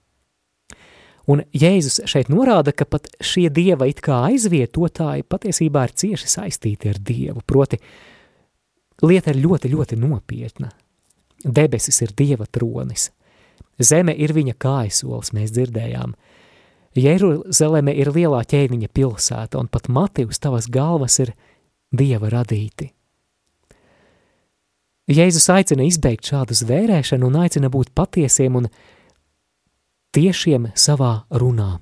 Un 1.31 1.41
Jēzus 1.57 2.03
šeit 2.11 2.29
norāda, 2.29 2.75
ka 2.77 2.85
pat 2.85 3.09
šie 3.25 3.47
dieva 3.53 3.89
it 3.89 4.03
kā 4.05 4.21
aizvietotāji 4.29 5.25
patiesībā 5.25 5.87
ir 5.87 5.95
cieši 5.97 6.29
saistīti 6.29 6.91
ar 6.93 7.01
Dievu, 7.01 7.41
proti 7.47 7.79
lieta 9.05 9.33
ir 9.33 9.41
ļoti, 9.41 9.71
ļoti 9.73 9.99
nopietna. 10.01 10.69
Debesis 11.45 12.03
ir 12.05 12.13
Dieva 12.17 12.45
tronis, 12.49 13.11
zeme 13.81 14.13
ir 14.17 14.35
viņa 14.37 14.57
kājasols, 14.61 15.33
mēs 15.37 15.53
dzirdējām. 15.57 16.13
Jeruzaleme 16.95 17.95
ir 17.97 18.13
lielā 18.15 18.45
ķēniņa 18.47 18.91
pilsēta, 18.95 19.59
un 19.59 19.69
pat 19.73 19.89
mati 19.89 20.29
uz 20.29 20.39
tavas 20.39 20.69
galvas 20.71 21.19
ir 21.25 21.33
Dieva 21.95 22.31
radīti. 22.33 22.93
Jēzus 25.11 25.51
aicina 25.53 25.85
izbeigt 25.85 26.31
šādu 26.31 26.57
zvērēšanu 26.57 27.29
un 27.29 27.43
aicina 27.43 27.69
būt 27.73 27.91
patiesiem 27.97 28.55
un 28.61 28.69
tiešiem 30.15 30.69
savā 30.79 31.25
runā. 31.35 31.79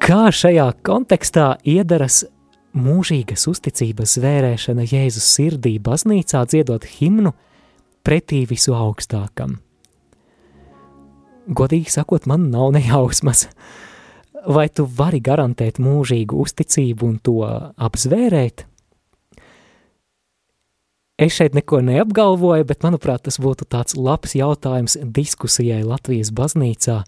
Kā 0.00 0.22
šajā 0.34 0.64
kontekstā 0.82 1.52
iedaras 1.68 2.24
mūžīgas 2.74 3.44
uzticības 3.50 4.16
zvērēšana 4.16 4.86
Jēzus 4.88 5.26
sirdī 5.36 5.76
baznīcā 5.84 6.46
dziedot 6.50 6.86
himnu 6.96 7.34
pretī 8.02 8.40
visu 8.48 8.74
augstākam? 8.74 9.58
Godīgi 11.46 11.92
sakot, 11.92 12.26
man 12.30 12.48
nav 12.50 12.72
nejausmas. 12.78 13.46
Vai 14.48 14.66
tu 14.72 14.88
vari 14.88 15.20
garantēt 15.20 15.78
mūžīgu 15.82 16.40
uzticību 16.40 17.06
un 17.06 17.20
to 17.20 17.44
apzvērēt? 17.76 18.69
Es 21.20 21.34
šeit 21.36 21.52
neko 21.52 21.82
neapgalvoju, 21.84 22.64
bet 22.64 22.80
manuprāt, 22.80 23.26
tas 23.26 23.36
būtu 23.42 23.66
tāds 23.68 23.92
labs 23.92 24.32
jautājums 24.38 24.96
diskusijai 25.04 25.82
Latvijas 25.84 26.30
baznīcā. 26.32 27.02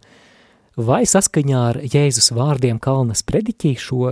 Vai 0.77 0.99
saskaņā 1.09 1.61
ar 1.71 1.79
Jēzus 1.81 2.29
vārdiem 2.37 2.77
Kalnas 2.81 3.25
prediķī 3.25 3.71
šo 3.81 4.11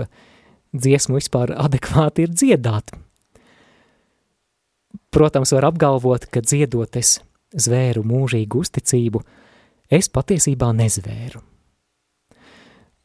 dziesmu 0.73 1.19
vispār 1.19 1.53
adekvāti 1.53 2.25
ir 2.25 2.33
dziedāt? 2.33 2.95
Protams, 5.13 5.53
var 5.53 5.69
apgalvot, 5.69 6.25
ka 6.33 6.41
dziedot 6.41 6.97
es 6.97 7.19
zvēru 7.53 8.01
mūžīgu 8.07 8.65
uzticību, 8.65 9.21
es 9.93 10.09
patiesībā 10.09 10.71
nezvēru. 10.81 11.45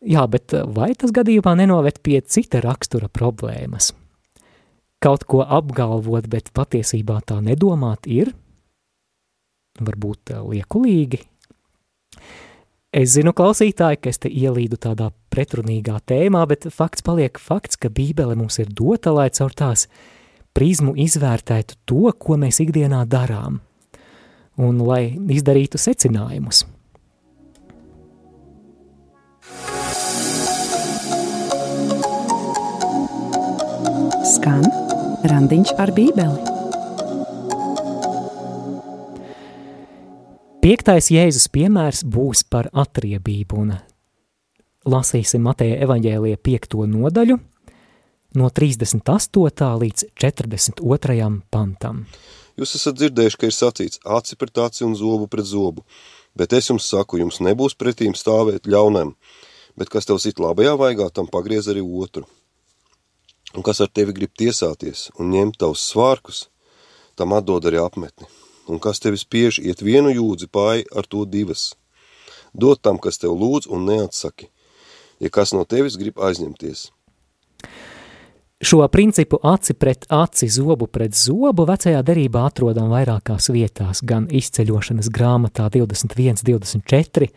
Jā, 0.06 0.24
bet 0.32 0.56
vai 0.72 0.94
tas 0.96 1.12
gadījumā 1.12 1.58
nenoved 1.60 2.00
pie 2.00 2.22
cita 2.24 2.64
rakstura 2.64 3.12
problēmas? 3.12 3.92
Kaut 5.02 5.26
ko 5.28 5.42
apgalvot, 5.44 6.26
bet 6.32 6.50
patiesībā 6.56 7.20
tā 7.28 7.38
nedomāt 7.44 8.08
ir 8.08 8.32
varbūt 9.80 10.32
liekulīgi. 10.40 11.20
Es 12.96 13.12
zinu, 13.12 13.34
klausītāji, 13.36 13.98
ka 14.00 14.08
es 14.08 14.22
te 14.22 14.30
ielīdu 14.32 14.78
tādā 14.80 15.10
pretrunīgā 15.32 15.98
tēmā, 16.08 16.46
bet 16.48 16.64
fakts 16.72 17.04
paliek 17.04 17.36
fakts, 17.36 17.76
ka 17.76 17.90
Bībele 17.92 18.38
mums 18.38 18.56
ir 18.62 18.70
dota, 18.72 19.12
lai 19.12 19.28
caur 19.36 19.52
tās 19.52 19.84
prizmu 20.56 20.94
izvērtētu 21.04 21.76
to, 21.84 22.08
ko 22.16 22.38
mēs 22.40 22.62
ikdienā 22.64 23.02
darām, 23.04 23.60
un 24.56 24.80
lai 24.80 25.12
izdarītu 25.12 25.76
secinājumus. 25.76 26.64
Skan 34.26 34.64
randiņš 35.24 35.72
ar 35.80 35.92
bībeli. 35.96 36.54
Piektais 40.60 41.12
Jēzus 41.14 41.46
piemērs 41.54 42.02
būs 42.02 42.42
par 42.50 42.66
atriebību, 42.74 43.60
un 43.62 43.76
lasīsim 44.90 45.44
Mateja 45.46 45.78
evaņģēlija 45.86 46.40
piekto 46.42 46.86
nodaļu 46.90 47.38
no 48.36 48.50
38. 48.50 49.70
līdz 49.82 50.08
42. 50.18 51.28
pantam. 51.50 52.04
Jūs 52.56 52.74
esat 52.78 52.96
dzirdējuši, 52.98 53.38
ka 53.38 53.48
ir 53.48 53.54
sacīts 53.54 54.00
aci 54.18 54.36
pret 54.40 54.58
aci 54.64 54.84
un 54.86 54.96
zobu 54.96 55.28
pret 55.30 55.46
zobu, 55.46 55.84
bet 56.36 56.56
es 56.56 56.70
jums 56.70 56.88
saku, 56.88 57.20
jums 57.20 57.38
nebūs 57.44 57.76
pretīm 57.78 58.16
stāvēt 58.16 58.66
ļaunam, 58.66 59.14
bet 59.76 59.92
kas 59.92 60.08
tev 60.08 60.18
sit 60.18 60.40
labajā 60.40 60.74
vaigā, 60.80 61.08
tam 61.12 61.28
pagriez 61.28 61.68
arī 61.70 61.84
otru. 61.84 62.26
Un 63.56 63.64
kas 63.64 63.80
ar 63.80 63.88
tevi 63.88 64.12
grib 64.12 64.34
tiesāties 64.36 65.08
un 65.16 65.30
ņemt 65.32 65.56
tavus 65.62 65.86
svārkus, 65.88 66.46
tam 67.16 67.32
atdod 67.32 67.64
arī 67.68 67.80
apmetni. 67.80 68.28
Un 68.68 68.82
kas 68.82 69.00
tevi 69.00 69.16
spiež 69.16 69.60
iet 69.62 69.80
vienu 69.80 70.12
jūdzi 70.12 70.50
pāri 70.52 70.84
ar 70.92 71.06
to 71.08 71.24
divas. 71.24 71.70
Dod 72.52 72.82
tam, 72.84 72.98
kas 73.00 73.16
tev 73.22 73.32
lūdz 73.38 73.70
un 73.72 73.86
neatsaki, 73.88 74.50
ja 75.20 75.32
kas 75.32 75.54
no 75.56 75.64
tevis 75.64 75.96
grib 75.96 76.20
aizņemties. 76.20 76.90
Šo 78.60 78.80
principu 78.88 79.38
aci 79.44 79.74
pret 79.76 80.06
aci, 80.08 80.48
zobu 80.48 80.86
pret 80.88 81.12
zobu 81.16 81.66
vecajā 81.68 82.00
derībā 82.00 82.46
atrodam 82.48 82.88
vairākās 82.88 83.50
vietās, 83.52 84.00
gan 84.00 84.28
izceļošanas 84.32 85.10
grāmatā 85.12 85.68
21, 85.72 86.40
24, 86.40 87.28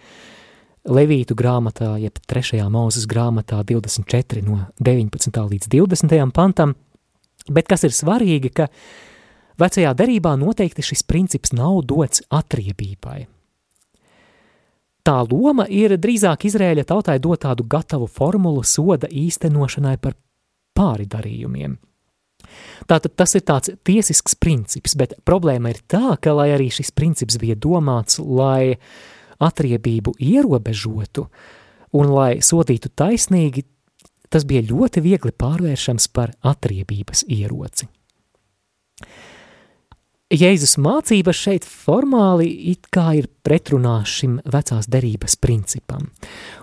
Levītu 0.87 1.35
grāmatā, 1.35 1.97
jeb 1.99 2.21
3. 2.31 2.61
mūzes 2.71 3.03
grāmatā 3.09 3.59
24 3.67 4.43
no 4.45 4.61
19. 4.79 5.41
līdz 5.51 5.67
20. 5.67 6.31
pantam, 6.31 6.75
bet 7.51 7.67
kas 7.67 7.83
ir 7.83 7.91
svarīgi, 7.91 8.53
ka 8.55 8.69
vecajā 9.59 9.91
derībā 9.93 10.37
noteikti 10.39 10.85
šis 10.85 11.03
princips 11.03 11.51
nav 11.51 11.81
dots 11.89 12.23
atriebībai. 12.31 13.27
Tā 15.03 15.19
loma 15.27 15.65
ir 15.67 15.97
drīzāk 15.99 16.47
Izrēļa 16.47 16.87
tautai 16.87 17.19
dot 17.19 17.43
tādu 17.43 17.67
gatavu 17.67 18.07
formulu 18.07 18.63
soda 18.63 19.07
īstenošanai 19.11 19.97
par 19.99 20.15
pāridarījumiem. 20.79 21.75
Tātad 22.87 23.15
tas 23.19 23.35
ir 23.35 23.43
tāds 23.43 23.71
tiesisks 23.83 24.35
princips, 24.39 24.95
bet 24.95 25.17
problēma 25.27 25.73
ir 25.73 25.83
tā, 25.91 26.15
ka, 26.21 26.33
lai 26.33 26.51
arī 26.55 26.69
šis 26.71 26.93
princips 26.95 27.39
bija 27.41 27.57
domāts, 27.59 28.19
lai 28.19 28.79
atriebību 29.39 30.15
ierobežotu 30.19 31.27
un 31.97 32.11
lai 32.13 32.31
sodītu 32.45 32.91
taisnīgi, 32.95 33.65
tas 34.29 34.45
bija 34.45 34.67
ļoti 34.69 35.01
viegli 35.01 35.33
pārvēršams 35.33 36.09
par 36.13 36.35
atriebības 36.45 37.25
ieroci. 37.27 37.89
Jēzus 40.29 40.75
mācības 40.77 41.39
šeit 41.41 41.63
formāli 41.65 42.45
it 42.69 42.85
kā 42.93 43.15
ir 43.17 43.25
pretrunā 43.41 44.03
šim 44.05 44.35
vecās 44.45 44.85
derības 44.85 45.39
principam. 45.41 46.11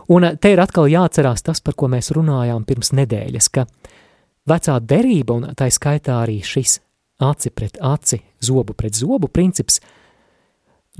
Un 0.06 0.28
te 0.38 0.52
ir 0.54 0.62
atkal 0.62 0.86
jāatcerās 0.86 1.42
tas, 1.42 1.58
par 1.58 1.74
ko 1.74 1.88
mēs 1.90 2.12
runājām 2.14 2.62
pirms 2.62 2.92
nedēļas, 2.94 3.48
ka 3.50 3.66
vecā 4.46 4.78
derība 4.78 5.40
un 5.40 5.48
tā 5.58 5.66
skaitā 5.74 6.20
arī 6.22 6.38
šis 6.46 6.78
aci 7.26 7.50
pret 7.50 7.80
aci, 7.82 8.20
zobu 8.38 8.76
pret 8.78 8.94
zobu 8.94 9.26
princips 9.26 9.80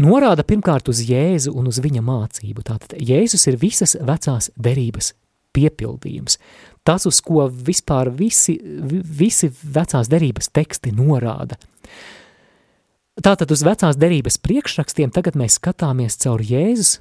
norāda 0.03 0.45
pirmkārt 0.47 0.91
uz 0.93 1.03
Jēzu 1.07 1.55
un 1.57 1.71
uz 1.71 1.81
viņa 1.83 2.03
mācību. 2.05 2.65
Tātad 2.67 2.97
Jēzus 2.99 3.47
ir 3.51 3.61
visas 3.61 3.97
vecās 4.01 4.51
derības 4.57 5.15
piepildījums. 5.57 6.39
Tas, 6.87 7.07
uz 7.09 7.19
ko 7.25 7.49
vispār 7.49 8.13
visi, 8.15 8.59
visi 8.61 9.51
vecās 9.63 10.13
derības 10.13 10.53
teksti 10.55 10.95
norāda– 10.97 11.59
Tātad 13.17 13.49
uz 13.49 13.63
vecās 13.65 13.97
derības 13.97 14.37
priekšrakstiem 14.45 15.13
tagad 15.15 15.39
mēs 15.41 15.57
skatāmies 15.57 16.19
caur 16.21 16.43
Jēzus 16.45 16.99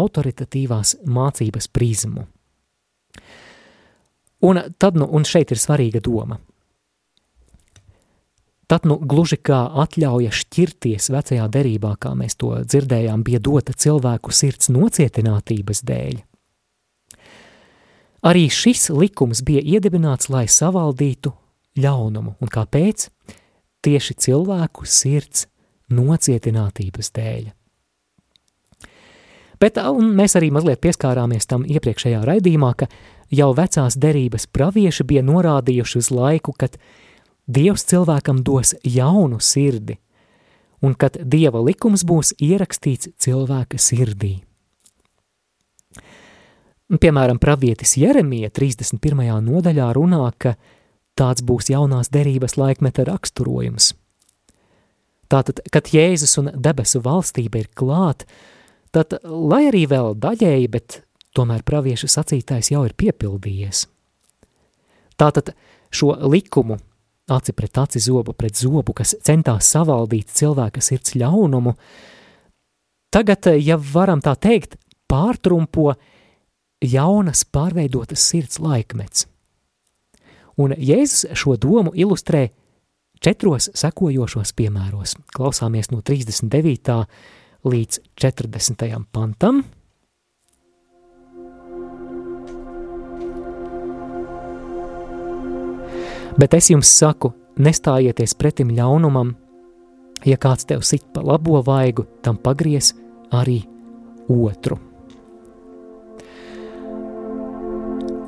autoritatīvās 0.00 0.94
mācības 1.04 1.68
prizmu. 1.68 2.24
Un 4.40 4.60
tad, 4.80 4.96
nu, 4.96 5.04
un 5.04 5.26
šeit 5.28 5.52
ir 5.52 5.60
svarīga 5.60 6.00
doma. 6.00 6.38
Tad, 8.70 8.84
nu, 8.86 9.00
gluži 9.02 9.34
kā 9.42 9.64
atļauja 9.82 10.30
šķirties 10.30 11.10
vecajā 11.10 11.48
derībā, 11.50 11.96
kā 11.98 12.12
mēs 12.14 12.36
to 12.38 12.52
dzirdējām, 12.62 13.24
bija 13.26 13.40
dota 13.42 13.74
cilvēku 13.74 14.30
sirds 14.30 14.70
nocietinātības 14.70 15.82
dēļ. 15.88 16.20
Arī 18.30 18.44
šis 18.52 18.92
likums 18.94 19.40
bija 19.42 19.64
iedibināts, 19.64 20.28
lai 20.30 20.44
savaldītu 20.46 21.32
ļaunumu, 21.80 22.36
un 22.38 22.52
kāpēc? 22.52 23.08
Tieši 23.82 24.14
cilvēku 24.22 24.86
sirds 24.86 25.48
nocietinātības 25.90 27.10
dēļ. 27.16 27.50
Bet 29.60 29.76
mēs 30.00 30.38
arī 30.38 30.52
mazliet 30.54 30.80
pieskārāmies 30.84 31.48
tam 31.50 31.66
iepriekšējā 31.68 32.22
raidījumā, 32.24 32.70
ka 32.78 32.86
jau 33.34 33.50
vecās 33.56 33.98
derības 34.00 34.46
pravieši 34.46 35.04
bija 35.10 35.26
norādījuši 35.26 36.00
uz 36.00 36.10
laiku, 36.14 36.54
kad 36.56 36.78
Dievs 37.50 37.84
cilvēkam 37.90 38.44
dos 38.46 38.74
jaunu 38.86 39.40
sirdi, 39.42 39.98
un 40.82 40.94
kad 40.94 41.18
Dieva 41.20 41.62
likums 41.66 42.04
būs 42.06 42.34
ierakstīts 42.38 43.10
cilvēka 43.20 43.80
sirdī. 43.80 44.38
Piemēram, 46.90 47.38
pravietis 47.38 47.96
Jeremija 48.00 48.50
31. 48.50 49.26
nodaļā 49.46 49.90
runā, 49.94 50.24
ka 50.38 50.56
tāds 51.18 51.42
būs 51.46 51.70
jaunās 51.70 52.10
derības 52.14 52.56
laikmeta 52.58 53.06
raksturojums– 53.10 53.92
Tātad, 55.30 55.62
kad 55.70 55.92
Jēzus 55.94 56.34
un 56.40 56.50
debesu 56.58 56.98
valstība 57.04 57.62
ir 57.62 57.70
klāt, 57.78 58.24
tad, 58.90 59.14
lai 59.22 59.68
arī 59.68 59.84
vēl 59.90 60.16
daļēji, 60.18 60.70
bet 60.72 61.00
tomēr 61.38 61.62
praviešu 61.66 62.10
sacītais 62.10 62.72
jau 62.72 62.82
ir 62.88 62.96
piepildījies. 62.98 63.84
Tātad 65.20 65.52
šo 65.94 66.16
likumu, 66.32 66.80
aci 67.30 67.54
pret 67.56 67.78
aci, 67.78 68.00
zobu 68.02 68.34
pret 68.36 68.56
zobu, 68.56 68.94
kas 68.96 69.14
centās 69.26 69.70
savaldīt 69.72 70.30
cilvēka 70.34 70.82
sirds 70.82 71.16
ļaunumu, 71.18 71.74
tagad, 73.14 73.50
ja 73.58 73.78
varam 73.80 74.22
tā 74.24 74.36
teikt, 74.36 74.76
pārtrumpo 75.10 75.94
jaunas 76.84 77.44
pārveidotas 77.44 78.22
sirds 78.30 78.60
laikmets. 78.62 79.26
Un 80.60 80.74
Jēzus 80.76 81.30
šo 81.38 81.56
domu 81.56 81.92
ilustrē 81.96 82.50
četros 83.20 83.70
sekojošos 83.76 84.52
piemēros. 84.56 85.16
Klausāmies 85.36 85.90
no 85.92 86.02
39. 86.04 86.96
līdz 87.64 88.00
40. 88.20 89.04
pantam. 89.12 89.64
Bet 96.40 96.54
es 96.56 96.70
jums 96.70 96.88
saku, 96.88 97.34
nestājieties 97.60 98.32
pretim 98.38 98.70
ļaunumam, 98.72 99.34
ja 100.24 100.38
kāds 100.40 100.64
tev 100.68 100.84
sit 100.88 101.04
pa 101.12 101.20
labo 101.24 101.60
vaigu, 101.66 102.06
tam 102.24 102.38
pagries 102.40 102.94
arī 103.36 103.58
otru. 104.30 104.78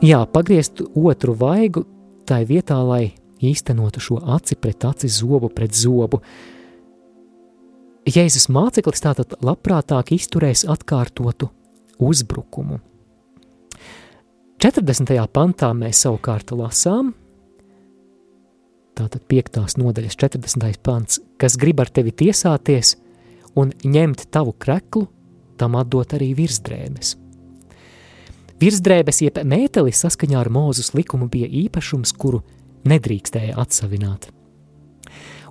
Jā, 0.02 0.24
pagriezt 0.26 0.82
otru 0.98 1.36
vaigu 1.38 1.86
tai 2.26 2.42
vietā, 2.44 2.80
lai 2.84 3.14
īstenotu 3.40 4.02
šo 4.02 4.18
aci 4.34 4.58
pret 4.60 4.84
aci, 4.84 5.08
zobu 5.08 5.48
pret 5.54 5.72
zobu. 5.72 6.20
Jēzus 8.02 8.48
māceklis 8.50 9.06
tātad 9.06 9.38
labprātāk 9.46 10.12
izturēs 10.18 10.66
atkārtotu 10.68 11.48
uzbrukumu. 12.02 12.80
40. 14.62 15.16
pantā 15.32 15.72
mēs 15.74 16.04
savukārt 16.04 16.52
lasām, 16.54 17.14
tātad 18.98 19.24
5. 19.28 19.78
nodaļas 19.80 20.16
40. 20.20 20.78
pants, 20.84 21.20
kas 21.40 21.56
grib 21.60 21.80
ar 21.82 21.90
tevi 21.90 22.12
tiesāties 22.12 22.96
un 23.58 23.72
ņemt 23.84 24.26
tavu 24.32 24.54
kreklu, 24.58 25.06
tam 25.60 25.76
atdot 25.80 26.14
arī 26.16 26.32
virsdrēbes. 26.36 27.16
Virsdrēbes 28.62 29.22
jeb 29.24 29.40
mētelis 29.48 30.04
saskaņā 30.04 30.38
ar 30.38 30.50
mūzus 30.52 30.92
likumu 30.94 31.26
bija 31.30 31.48
īpašums, 31.64 32.14
kuru 32.14 32.42
nedrīkstēja 32.86 33.56
atsavināt. 33.58 34.28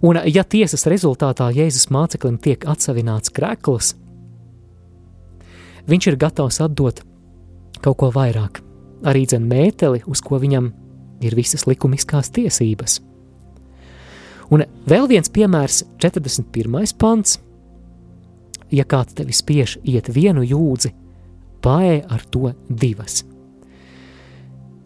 Un, 0.01 0.17
ja 0.25 0.43
tiesas 0.47 0.87
rezultātā 0.89 1.51
Jēzus 1.53 1.91
māceklim 1.93 2.39
tiek 2.41 2.63
atsavināts 2.65 3.33
krēkls, 3.35 3.93
viņš 5.91 6.07
ir 6.09 6.17
gatavs 6.21 6.61
atdot 6.63 7.03
kaut 7.81 7.99
ko 8.01 8.09
vairāk, 8.13 8.61
arī 9.05 9.27
dzen 9.27 9.45
mēteli, 9.49 10.03
uz 10.09 10.21
ko 10.25 10.39
viņam 10.41 10.71
ir 11.21 11.37
visas 11.37 11.67
likumiskās 11.69 12.31
tiesības. 12.33 13.01
Un 14.51 14.65
vēl 14.87 15.07
viens 15.07 15.31
piemērs, 15.31 15.85
41. 16.03 16.95
pants. 16.99 17.39
Ja 18.71 18.83
kāds 18.87 19.15
tevi 19.15 19.35
spiež 19.35 19.77
iet 19.87 20.09
vienu 20.11 20.43
jūdzi, 20.43 20.91
paē 21.63 22.01
ar 22.11 22.23
to 22.31 22.51
divas. 22.67 23.23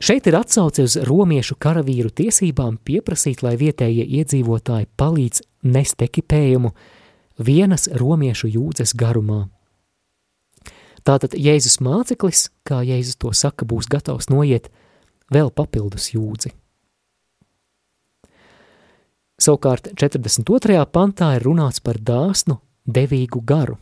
Šeit 0.05 0.28
ir 0.28 0.36
atsauce 0.38 0.84
uz 0.86 0.97
romiešu 1.07 1.55
karavīru 1.57 2.11
tiesībām 2.13 2.78
pieprasīt, 2.86 3.41
lai 3.41 3.55
vietējie 3.57 4.05
iedzīvotāji 4.20 4.89
palīdz 4.99 5.41
nest 5.72 6.03
ekipējumu 6.03 6.74
vienas 7.41 7.88
romiešu 7.89 8.51
jūdzes 8.53 8.93
garumā. 8.93 9.47
Tātad 11.05 11.34
Jēzus 11.38 11.80
māceklis, 11.86 12.49
kā 12.66 12.84
Jēzus 12.86 13.18
to 13.22 13.32
saka, 13.34 13.66
būs 13.66 13.89
gatavs 13.89 14.30
noiet 14.30 14.70
vēl 15.34 15.49
papildus 15.53 16.11
jūdzi. 16.13 16.53
Savukārt 19.36 19.90
42. 20.00 20.80
pantā 20.88 21.34
ir 21.36 21.44
runāts 21.44 21.82
par 21.84 22.00
dāsnu, 22.00 22.62
devīgu 22.88 23.42
garu, 23.44 23.76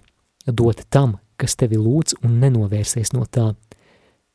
dot 0.48 0.82
tam, 0.90 1.20
kas 1.38 1.54
tevi 1.60 1.78
lūdz 1.78 2.18
un 2.26 2.40
nenovērsies 2.42 3.14
no 3.14 3.28
tā, 3.30 3.52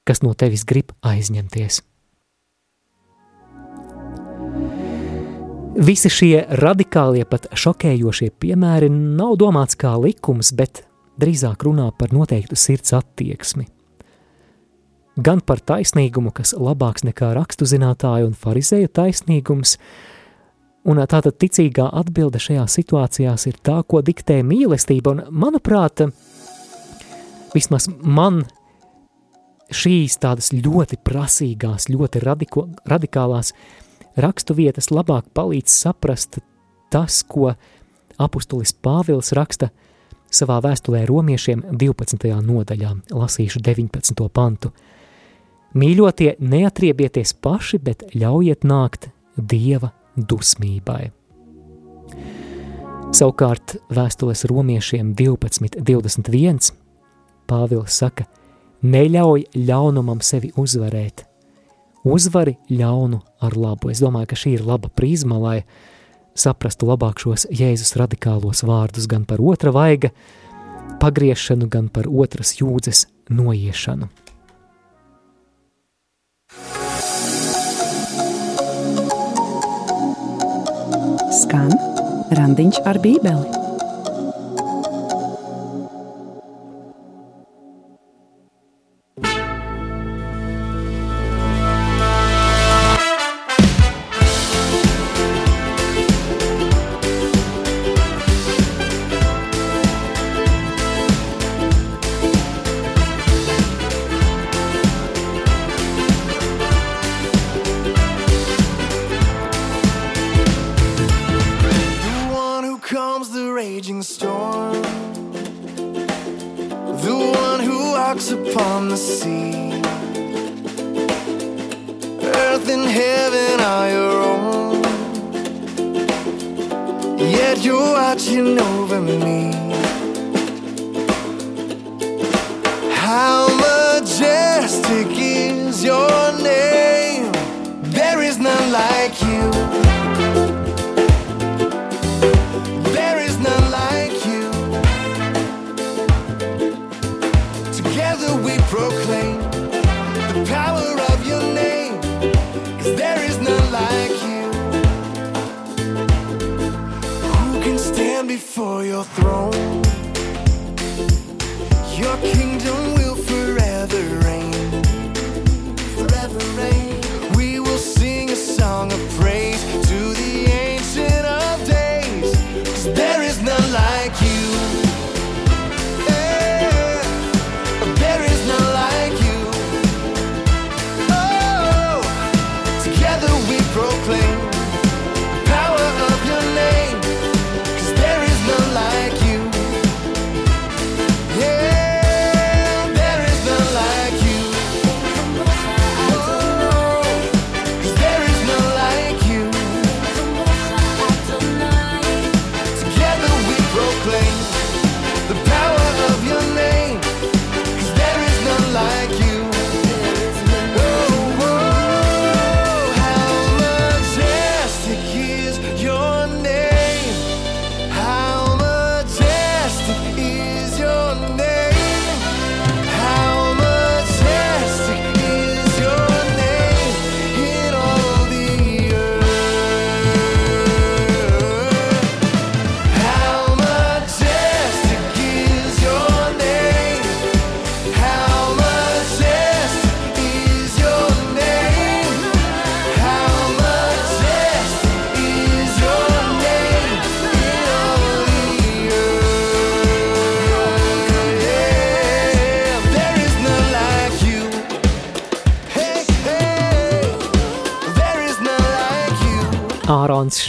kas 0.06 0.22
no 0.22 0.34
tevis 0.38 0.62
grib 0.68 0.94
aizņemties. 1.02 1.82
Visi 5.78 6.10
šie 6.10 6.44
radikālie, 6.58 7.22
pat 7.22 7.48
šokējošie 7.54 8.32
piemēri 8.42 8.88
nav 8.90 9.36
domāts 9.38 9.78
kā 9.78 9.92
likums, 9.98 10.52
bet 10.54 10.84
drīzāk 11.18 11.66
runā 11.66 11.90
par 11.98 12.14
noteiktu 12.14 12.58
sirds 12.58 12.94
attieksmi. 12.94 13.66
Gan 15.18 15.42
par 15.42 15.58
taisnīgumu, 15.58 16.30
kas 16.34 16.54
labāks 16.54 17.02
nekā 17.06 17.32
rakstu 17.34 17.66
zinātāju 17.66 18.30
un 18.30 18.34
farizēju 18.38 18.90
taisnīgums, 18.94 19.76
un 20.88 21.00
tātad 21.04 21.36
ticīgā 21.36 21.88
atbilde 22.00 22.40
šajā 22.40 22.64
situācijās 22.72 23.46
ir 23.50 23.58
tā, 23.64 23.80
ko 23.84 24.00
diktē 24.04 24.40
mīlestība, 24.46 25.12
un 25.12 25.24
manuprāt, 25.44 26.06
vismaz 27.54 27.88
man 28.02 28.44
šīs 29.68 30.16
tādas 30.22 30.52
ļoti 30.54 31.00
prasīgās, 31.04 31.90
ļoti 31.92 32.22
radiko, 32.24 32.68
radikālās 32.88 33.52
rakstu 34.16 34.56
vietas 34.56 34.88
labāk 34.90 35.28
palīdz 35.36 35.74
saprast 35.84 36.40
tas, 36.92 37.20
ko 37.22 37.52
apustulis 38.18 38.72
Pāvils 38.72 39.34
raksta 39.36 39.68
savā 40.32 40.58
vēstulē 40.64 41.04
romiešiem 41.08 41.66
12. 41.80 42.32
nodaļā, 42.44 42.94
lasīšu 43.12 43.60
19. 43.64 44.24
pantu. 44.32 44.72
Mīļotie, 45.78 46.34
neatriebieties 46.40 47.34
paši, 47.44 47.80
bet 47.84 48.08
ļaujiet 48.16 48.64
nākt 48.64 49.10
Dieva 49.36 49.92
dusmībai. 50.18 51.10
Savukārt 53.14 53.78
vēstules 53.94 54.44
romiešiem 54.50 55.14
12, 55.16 55.80
21. 55.84 56.72
Pāvils 57.48 58.02
saka– 58.02 58.26
Neļauj 58.78 59.48
ļaunumam 59.58 60.20
sevi 60.22 60.52
uzvarēt. 60.54 61.24
Uzvari 62.06 62.54
ļaunu 62.70 63.18
ar 63.42 63.56
labu. 63.58 63.90
Es 63.90 63.98
domāju, 63.98 64.30
ka 64.30 64.38
šī 64.38 64.52
ir 64.54 64.62
laba 64.62 64.86
prizma, 64.86 65.34
lai 65.42 65.56
saprastu 66.38 66.86
labāk 66.86 67.18
šos 67.18 67.48
Jēzus 67.50 67.96
radikālos 67.98 68.62
vārdus 68.62 69.08
gan 69.10 69.24
par 69.26 69.42
otra 69.42 69.72
vaiga 69.74 70.12
pagriešanu, 71.02 71.66
gan 71.66 71.90
par 71.90 72.06
otras 72.06 72.54
jūdzes 72.60 73.08
noiešanu. 73.34 74.06
Skan 81.28 81.68
randiņš 82.32 82.80
ar 82.88 82.96
bībeli. 83.04 83.57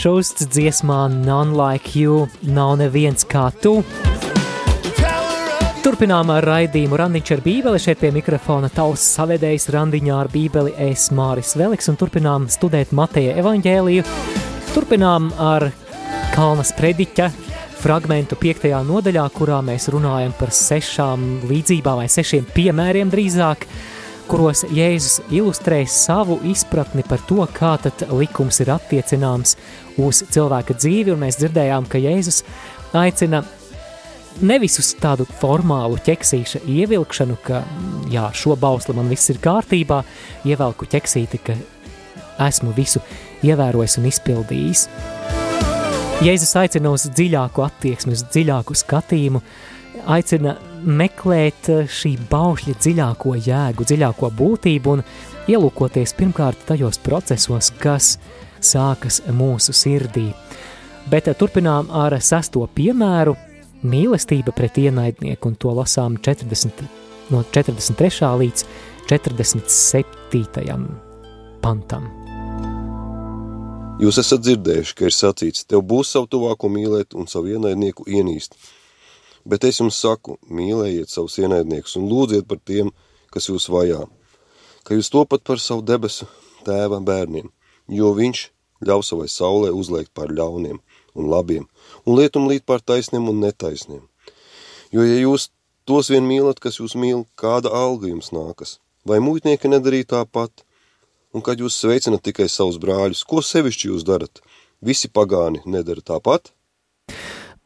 Šusts 0.00 0.46
dziesmā 0.48 1.10
None 1.12 1.52
Like 1.52 1.90
You 1.92 2.22
nav 2.40 2.78
neviens 2.80 3.26
kā 3.28 3.50
tu. 3.60 3.82
Turpinām 5.84 6.32
ar 6.32 6.46
raidījumu 6.48 6.96
Randiņš 6.96 7.32
ar 7.34 7.42
bībeli. 7.44 7.82
Šeit 7.84 8.00
pie 8.00 8.08
mikrofona 8.14 8.70
tavs 8.72 9.04
savedējs 9.18 9.68
Randiņā 9.74 10.16
ar 10.22 10.32
bībeli 10.32 10.72
es 10.86 11.10
Māris 11.12 11.52
Veliks 11.60 11.92
un 11.92 12.00
turpinām 12.00 12.48
studēt 12.48 12.96
Mateja 12.96 13.36
evaņģēliju. 13.44 14.08
Turpinām 14.72 15.28
ar 15.36 15.68
Kalnas 16.32 16.72
prediķa 16.80 17.28
fragmentu 17.82 18.40
piektajā 18.40 18.80
nodaļā, 18.88 19.28
kurā 19.36 19.60
mēs 19.68 19.92
runājam 19.92 20.32
par 20.40 20.56
sešām 20.56 21.42
līdzībām 21.52 22.00
vai 22.00 22.08
sešiem 22.08 22.48
piemēriem 22.56 23.12
drīzāk– 23.12 23.68
kuros 24.30 24.60
Jēzus 24.70 25.24
ilustrē 25.34 25.80
savu 25.90 26.36
izpratni 26.46 27.02
par 27.02 27.18
to, 27.26 27.42
kā 27.50 27.72
tad 27.82 28.04
likums 28.14 28.60
ir 28.62 28.68
attiecināms 28.70 29.56
uz 29.98 30.20
cilvēka 30.30 30.76
dzīvi, 30.78 31.10
un 31.14 31.24
mēs 31.24 31.40
dzirdējām, 31.40 31.88
ka 31.90 31.98
Jēzus 31.98 32.44
aicina 32.94 33.40
nevis 34.46 34.78
uz 34.78 34.92
tādu 35.02 35.26
formālu 35.40 35.98
ķeksīša 36.06 36.62
ievilkšanu, 36.62 37.40
ka 37.42 37.64
jā, 38.12 38.28
šo 38.30 38.54
bausli 38.60 38.94
man 38.94 39.10
viss 39.10 39.32
ir 39.34 39.42
kārtībā, 39.42 40.04
ievelku 40.46 40.86
ķeksīti, 40.94 41.42
ka 41.42 41.58
esmu 42.46 42.70
visu 42.78 43.02
ievērojis 43.42 43.98
un 43.98 44.10
izpildījis. 44.12 44.86
Jēzus 46.22 46.54
aicina 46.60 46.94
uz 46.94 47.10
dziļāku 47.10 47.66
attieksmi, 47.66 48.14
uz 48.14 48.28
dziļāku 48.30 48.78
skatījumu, 48.78 49.42
aicina 50.06 50.54
meklēt 50.84 51.68
eh, 51.72 51.84
šī 51.88 52.14
baušļa 52.30 52.74
dziļāko 52.78 53.34
jēgu, 53.46 53.86
dziļāko 53.86 54.30
būtību 54.38 54.94
un 54.96 55.04
ielūkoties 55.50 56.14
pirmkārt 56.18 56.66
tajos 56.68 57.00
procesos, 57.04 57.72
kas 57.80 58.16
sākas 58.60 59.22
mūsu 59.34 59.74
sirdī. 59.76 60.30
Bet 61.10 61.28
eh, 61.28 61.36
turpinām 61.38 61.92
ar 61.92 62.18
sesto 62.22 62.66
piemēru– 62.74 63.36
mīlestība 63.82 64.52
pret 64.52 64.78
ienaidnieku, 64.80 65.48
un 65.48 65.56
to 65.56 65.72
lasām 65.76 66.18
40, 66.20 66.84
no 67.32 67.42
43. 67.52 68.32
līdz 68.42 68.64
47. 69.08 70.88
pantam. 71.64 72.10
Jūs 74.00 74.16
esat 74.20 74.44
dzirdējuši, 74.44 74.94
ka 74.96 75.08
ir 75.08 75.14
sacīts, 75.16 75.64
tev 75.68 75.82
būs 75.84 76.14
savu 76.14 76.28
tuvāko 76.32 76.70
mīlēt 76.72 77.16
un 77.16 77.28
savu 77.28 77.56
ienaidnieku 77.56 78.08
ienīst– 78.08 78.56
Bet 79.44 79.64
es 79.64 79.80
jums 79.80 79.98
saku, 80.00 80.36
mīlējiet 80.52 81.12
savus 81.12 81.38
ienaidniekus 81.40 81.96
un 82.00 82.08
lūdziet 82.10 82.48
par 82.48 82.60
tiem, 82.64 82.90
kas 83.32 83.48
jūs 83.48 83.70
vajā, 83.72 84.04
ka 84.84 84.96
jūs 84.96 85.10
topat 85.12 85.44
par 85.46 85.60
savu 85.62 85.84
debesu 85.86 86.28
tēva 86.66 87.00
bērniem, 87.04 87.48
jo 87.88 88.12
viņš 88.16 88.42
ļauj 88.86 89.06
savai 89.06 89.28
saulē 89.32 89.72
uzliekt 89.76 90.12
pār 90.16 90.32
ļauniem 90.36 90.80
un 91.16 91.30
labiem, 91.32 91.66
un 92.04 92.18
lietum 92.18 92.48
līt 92.50 92.66
pār 92.68 92.84
taisniem 92.84 93.28
un 93.32 93.40
netaisniem. 93.42 94.02
Jo, 94.92 95.04
ja 95.06 95.18
jūs 95.22 95.48
tos 95.88 96.10
vien 96.12 96.26
mīlat, 96.26 96.60
kas 96.60 96.80
jūs 96.80 96.96
mīl, 96.98 97.24
kāda 97.40 97.72
alga 97.72 98.10
jums 98.10 98.32
nākas, 98.34 98.78
vai 99.06 99.20
muitnieki 99.24 99.70
nedarīja 99.70 100.12
tāpat, 100.16 100.64
un 101.34 101.44
kad 101.46 101.60
jūs 101.62 101.78
sveicinat 101.80 102.24
tikai 102.26 102.48
savus 102.50 102.78
brāļus, 102.82 103.24
ko 103.24 103.42
sevišķi 103.44 103.92
jūs 103.92 104.06
darat? 104.06 104.42
Visi 104.80 105.10
pagāni 105.12 105.60
nedara 105.68 106.02
tāpat? 106.02 106.52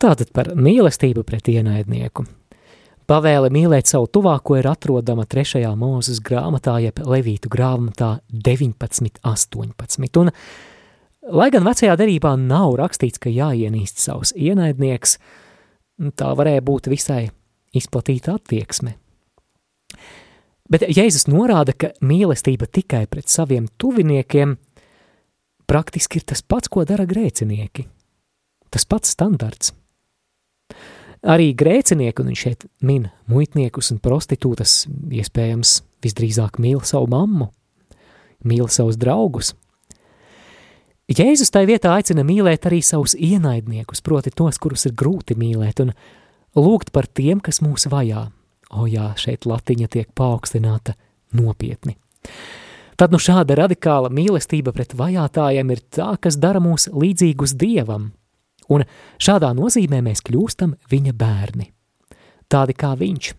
Tātad 0.05 0.35
par 0.37 0.51
mīlestību 0.53 1.23
pret 1.25 1.47
ienaidnieku. 1.49 2.27
Pavēle 3.09 3.49
mīlēt 3.53 3.89
savu 3.89 4.05
tuvāko 4.13 4.59
ir 4.59 4.67
atrodama 4.69 5.23
3. 5.25 5.63
mūzes 5.81 6.19
grāmatā, 6.21 6.75
jeb 6.85 6.99
Levītu 7.09 7.49
grāmatā 7.49 8.19
19.18. 8.29 10.19
Un, 10.21 10.29
lai 11.33 11.47
gan 11.55 11.65
vecajā 11.65 11.95
derībā 11.97 12.35
nav 12.37 12.77
rakstīts, 12.81 13.17
ka 13.17 13.33
jāienīst 13.33 14.03
savus 14.03 14.35
ienaidnieks, 14.37 15.15
tā 16.21 16.33
varēja 16.37 16.65
būt 16.65 16.91
visai 16.93 17.23
izplatīta 17.73 18.35
attieksme. 18.37 18.93
Bet 20.69 20.85
Jēzus 20.85 21.31
norāda, 21.33 21.73
ka 21.73 21.95
mīlestība 22.05 22.69
tikai 22.69 23.07
pret 23.09 23.33
saviem 23.33 23.71
tuviniekiem 23.81 24.53
praktiski 25.65 26.21
ir 26.21 26.29
tas 26.29 26.45
pats, 26.45 26.69
ko 26.69 26.85
dara 26.85 27.09
grēcinieki. 27.09 27.87
Tas 28.69 28.85
pats 28.85 29.17
standarts. 29.17 29.73
Arī 31.25 31.55
grēcinieki, 31.57 32.21
un 32.21 32.29
viņš 32.29 32.41
šeit 32.45 32.65
min 32.85 33.07
muitniekus 33.33 33.89
un 33.95 34.01
prostitūtas, 34.05 34.83
iespējams, 35.09 35.79
visdrīzāk 36.05 36.59
mīl 36.61 36.83
savu 36.85 37.09
mammu, 37.15 37.49
mīl 38.45 38.69
savus 38.69 38.99
draugus. 39.01 39.55
Jēzus 41.09 41.53
tai 41.53 41.65
vietā 41.69 41.95
aicina 41.97 42.25
mīlēt 42.25 42.69
arī 42.69 42.83
savus 42.85 43.15
ienaidniekus, 43.17 44.03
proti 44.05 44.33
tos, 44.37 44.59
kurus 44.61 44.85
ir 44.89 44.93
grūti 44.97 45.37
mīlēt, 45.37 45.81
un 45.81 45.95
lūgt 46.61 46.93
par 46.93 47.09
tiem, 47.09 47.41
kas 47.45 47.62
mūs 47.65 47.89
vajā. 47.93 48.27
O 48.77 48.85
jā, 48.91 49.12
šeit 49.21 49.47
latiņa 49.49 49.89
tiek 49.97 50.11
paaugstināta 50.17 50.97
nopietni. 51.37 51.97
Tad 53.01 53.12
nu 53.15 53.21
šāda 53.21 53.57
radikāla 53.62 54.11
mīlestība 54.12 54.75
pret 54.77 54.93
vajātājiem 54.97 55.73
ir 55.73 55.83
tā, 55.93 56.11
kas 56.21 56.37
dara 56.41 56.61
mūs 56.61 56.91
līdzīgus 56.93 57.57
Dievam– 57.57 58.11
un 58.73 58.85
šādā 59.19 59.53
nozīmē 59.57 60.01
mēs 60.05 60.23
kļūstam 60.27 60.77
viņa 60.91 61.15
bērni, 61.19 61.71
tādi 62.49 62.77
kā 62.79 62.95
viņš. 63.01 63.33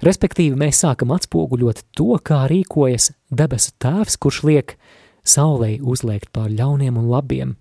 Respektīvi, 0.00 0.56
mēs 0.56 0.80
sākam 0.80 1.12
atspoguļot 1.12 1.82
to, 1.96 2.14
kā 2.24 2.46
rīkojas 2.48 3.10
debesu 3.28 3.74
tēvs, 3.82 4.16
kurš 4.16 4.42
liek 4.48 4.76
saulē 5.26 5.74
uzliekt 5.84 6.30
pār 6.32 6.48
ļauniem 6.56 6.96
un 6.96 7.10
labiem, 7.12 7.52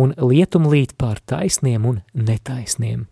un 0.00 0.14
lietum 0.16 0.70
līt 0.72 0.96
pār 0.96 1.20
taisniem 1.28 1.84
un 1.84 2.00
netaisniem. 2.14 3.04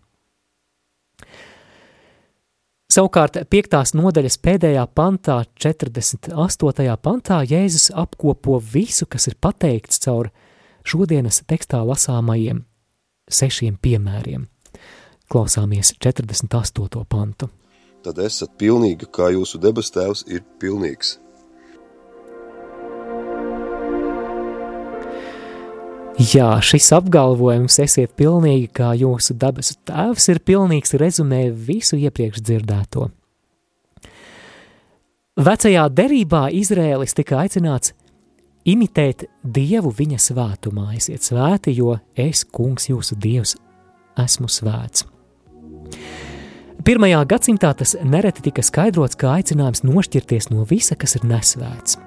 Savukārt, 2.87 3.35
piektās 3.51 3.91
nodaļas 3.93 4.39
pēdējā 4.41 4.87
pantā, 4.95 5.41
48. 5.59 6.95
pantā, 7.03 7.41
Jēzus 7.45 7.91
apkopo 7.93 8.61
visu, 8.73 9.05
kas 9.05 9.27
ir 9.27 9.35
pateikts 9.43 9.99
caur 10.05 10.31
šodienas 10.87 11.41
tekstā 11.47 11.83
lasāmajiem 11.83 12.63
sešiem 13.27 13.75
piemēriem. 13.81 14.47
Klausāmies 15.27 15.91
48. 15.99 17.03
pantu. 17.09 17.49
Tad 18.05 18.19
esat 18.23 18.53
pilnīgi, 18.59 19.09
kā 19.11 19.33
jūsu 19.35 19.59
debes 19.59 19.91
tēvs 19.91 20.23
ir 20.31 20.45
pilnīgs. 20.61 21.17
Jā, 26.17 26.55
šis 26.65 26.87
apgalvojums, 26.97 27.75
esiet 27.83 28.15
pilnīgi, 28.17 28.71
kā 28.79 28.95
jūsu 28.97 29.35
dabas 29.37 29.75
tēvs 29.85 30.31
ir 30.31 30.39
pilnīgs, 30.41 30.95
rezumē 30.97 31.43
visu 31.51 31.99
iepriekš 31.99 32.41
dzirdēto. 32.41 33.11
Vecajā 35.37 35.83
derībā 35.93 36.47
Izrēlis 36.57 37.13
tika 37.13 37.43
aicināts 37.43 37.93
imitēt 38.67 39.27
Dievu 39.43 39.91
viņa 39.95 40.19
svētumā. 40.21 40.91
Esiet 40.97 41.25
svēti, 41.25 41.73
jo 41.77 41.97
es, 42.15 42.43
kungs, 42.43 42.89
jūsu 42.91 43.17
Dievs, 43.19 43.55
esmu 44.19 44.49
svēts. 44.51 45.07
Pirmajā 46.87 47.23
gadsimtā 47.27 47.73
tas 47.75 47.97
nereti 47.99 48.45
tika 48.45 48.63
skaidrots 48.63 49.17
kā 49.19 49.33
aicinājums 49.39 49.83
nošķirties 49.83 50.51
no 50.53 50.63
visa, 50.69 50.95
kas 50.95 51.17
ir 51.17 51.25
nesvēts. 51.27 51.97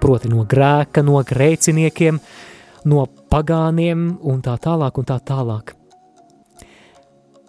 Proti 0.00 0.30
no 0.32 0.46
grēka, 0.48 1.02
no 1.04 1.20
grēciniekiem, 1.26 2.18
no 2.88 3.04
pagāniem 3.30 4.06
un 4.24 4.40
tā 4.44 4.56
tālāk 4.62 4.98
un 4.98 5.08
tā 5.08 5.18
tālāk. 5.20 5.74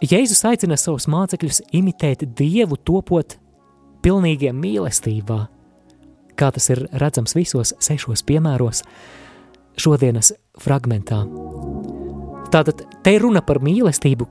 Jēzus 0.04 0.44
aicina 0.50 0.76
savus 0.76 1.08
mācekļus 1.08 1.62
imitēt 1.72 2.26
Dievu, 2.36 2.76
topot 2.76 3.38
pilnīgiem 4.04 4.58
mīlestībā, 4.60 5.40
kā 6.38 6.52
tas 6.54 6.70
ir 6.74 6.86
redzams 7.00 7.36
visos 7.38 7.74
sešos 7.84 8.24
piemēros 8.28 8.84
šodienas 9.80 10.34
fragmentā. 10.62 11.24
Tātad 12.54 12.84
te 13.04 13.16
ir 13.16 13.24
runa 13.26 13.42
par 13.42 13.62
mīlestību, 13.66 14.28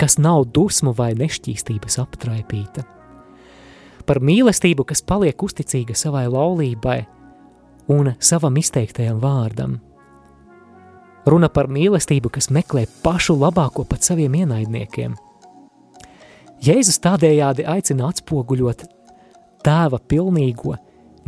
kas 0.00 0.18
nav 0.18 0.48
dusmu 0.54 0.94
vai 0.96 1.12
nešķīstības 1.18 2.00
aptraipīta. 2.02 2.86
Par 4.08 4.18
mīlestību, 4.24 4.86
kas 4.88 5.04
paliek 5.06 5.42
uzticīga 5.42 5.94
savai 5.94 6.24
laulībai 6.26 6.98
un 7.94 8.14
savam 8.18 8.56
izteiktajam 8.58 9.20
vārdam. 9.22 9.78
Runa 11.30 11.50
par 11.52 11.68
mīlestību, 11.70 12.30
kas 12.32 12.48
meklē 12.50 12.86
pašu 13.04 13.36
labāko 13.38 13.84
pat 13.86 14.06
saviem 14.06 14.34
ienaidniekiem. 14.40 15.14
Jēzus 16.64 16.98
tādējādi 17.04 17.64
aicina 17.68 18.08
atspoguļot 18.10 18.82
tēva 19.64 20.00
pilnīgo, 20.10 20.74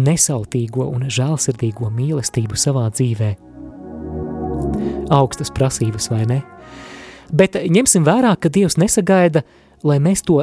nesautīgo 0.03 0.86
un 0.90 1.09
žēlsirdīgo 1.11 1.90
mīlestību 1.94 2.59
savā 2.59 2.88
dzīvē. 2.92 3.32
Augstas 5.12 5.53
prasības, 5.55 6.09
vai 6.12 6.24
ne? 6.28 6.40
Bet 7.32 7.57
ņemsim 7.57 8.05
vērā, 8.05 8.34
ka 8.36 8.50
Dievs 8.53 8.78
nesagaida, 8.80 9.42
lai 9.84 9.98
mēs 10.03 10.24
to 10.26 10.42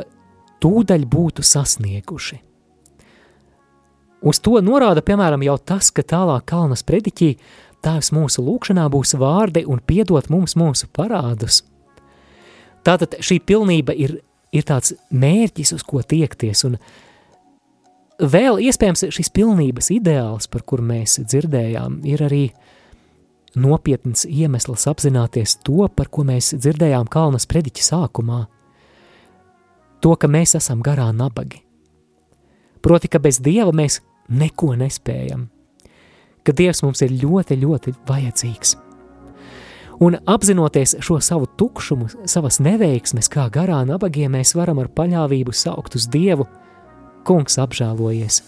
tūdaļ 0.63 1.05
būtu 1.09 1.45
sasnieguši. 1.45 2.39
Uz 4.19 4.41
to 4.43 4.59
norāda, 4.59 5.03
piemēram, 5.05 5.43
jau 5.47 5.55
tas, 5.63 5.93
ka 5.95 6.03
tālāk 6.03 6.43
Kalnas 6.49 6.83
prediķī 6.83 7.35
Tēvs 7.79 8.09
mūsu 8.11 8.43
lūkšanā 8.43 8.89
būs 8.91 9.13
vārdi 9.15 9.63
un 9.63 9.79
piedot 9.79 10.25
mums 10.27 10.57
mūsu 10.59 10.89
parādus. 10.91 11.61
Tātad 12.83 13.15
šī 13.23 13.39
pilnība 13.47 13.95
ir, 13.95 14.17
ir 14.51 14.65
tāds 14.67 14.91
mērķis, 15.15 15.71
uz 15.77 15.85
ko 15.87 16.03
tiekties, 16.03 16.65
un 16.67 16.75
vēl 18.19 18.59
iespējams 18.69 19.07
šis 19.15 19.31
pilnības 19.35 19.91
ideāls, 19.95 20.49
par 20.51 20.63
kur 20.67 20.83
mēs 20.85 21.19
dzirdējām, 21.23 22.01
ir 22.07 22.23
arī 22.27 22.43
nopietns 23.59 24.25
iemesls 24.29 24.87
apzināties 24.91 25.57
to, 25.65 25.87
par 25.89 26.11
ko 26.13 26.25
mēs 26.27 26.53
dzirdējām 26.57 27.09
Kalnas 27.11 27.49
prediķa 27.49 27.85
sākumā. 27.91 28.43
To, 29.99 30.15
ka 30.15 30.29
mēs 30.31 30.55
esam 30.55 30.83
garā 30.85 31.09
nabagi. 31.11 31.63
Proti, 32.79 33.09
ka 33.11 33.19
bez 33.19 33.41
Dieva 33.43 33.73
mēs 33.75 33.99
neko 34.29 34.75
nespējam– 34.79 35.47
ka 36.49 36.55
Dievs 36.55 36.81
mums 36.81 37.03
ir 37.05 37.13
ļoti, 37.13 37.59
ļoti 37.61 37.93
vajadzīgs. 38.09 38.77
Un 40.01 40.15
apzinoties 40.31 40.95
šo 41.03 41.19
savu 41.21 41.49
tukšumu, 41.59 42.07
savas 42.29 42.61
neveiksmes, 42.63 43.27
kā 43.29 43.49
garā 43.51 43.81
nabagiem, 43.85 44.31
mēs 44.37 44.55
varam 44.55 44.79
ar 44.79 44.87
paļāvību 44.95 45.53
saukt 45.53 45.97
uz 45.99 46.07
Dievu, 46.09 46.47
Kungs 47.29 47.59
apžēlojies. 47.61 48.39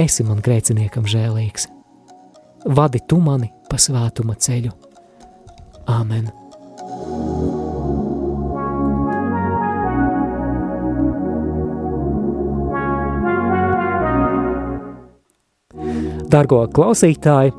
Esi 0.00 0.24
man 0.24 0.38
grēciniekam 0.40 1.04
žēlīgs. 1.04 1.66
Vadi 2.64 3.02
tu 3.04 3.18
mani 3.20 3.50
pa 3.68 3.76
svētuma 3.76 4.38
ceļu. 4.40 4.72
Āmen! 5.92 6.30
Dargo 16.32 16.64
klausītāji, 16.72 17.52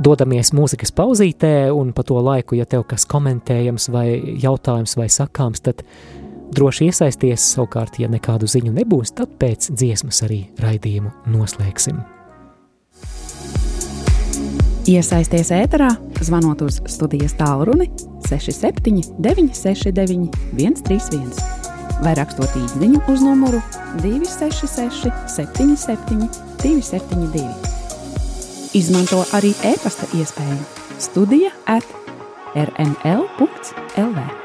dodamies 0.00 0.54
mūzikas 0.56 0.96
pauzītē, 0.96 1.68
un 1.76 1.92
pa 1.92 2.08
to 2.08 2.16
laiku, 2.24 2.56
ja 2.56 2.64
tev 2.64 2.88
kas 2.88 3.04
komentējams 3.04 3.92
vai 3.92 4.08
jautājums 4.40 4.96
vai 4.96 5.12
sakāms, 5.12 5.60
tad 5.68 5.84
droši 6.52 6.90
iesaisties, 6.90 7.44
savukārt, 7.54 7.98
ja 8.02 8.08
nekādu 8.10 8.48
ziņu 8.50 8.72
nebūs, 8.74 9.14
tad 9.16 9.32
pēc 9.40 9.70
dziesmas 9.72 10.22
arī 10.26 10.44
raidījumu 10.60 11.12
noslēgsim. 11.32 12.02
Iesaisties 14.84 15.48
ēterā, 15.56 15.94
zvanot 16.20 16.60
uz 16.66 16.82
studijas 16.92 17.32
tālruni 17.38 17.88
67 18.28 19.14
969 19.24 20.28
131 20.60 21.64
vai 22.04 22.14
rakstot 22.18 22.52
īsiņu 22.58 23.00
uz 23.08 23.22
numuru 23.24 23.60
266 24.02 25.12
77 25.32 26.28
272. 26.60 27.74
Izmanto 28.74 29.22
arī 29.36 29.54
e-pasta 29.64 30.08
iespēju 30.18 30.62
Studija 30.98 31.50
at 31.70 31.86
rml.lv. 32.54 34.43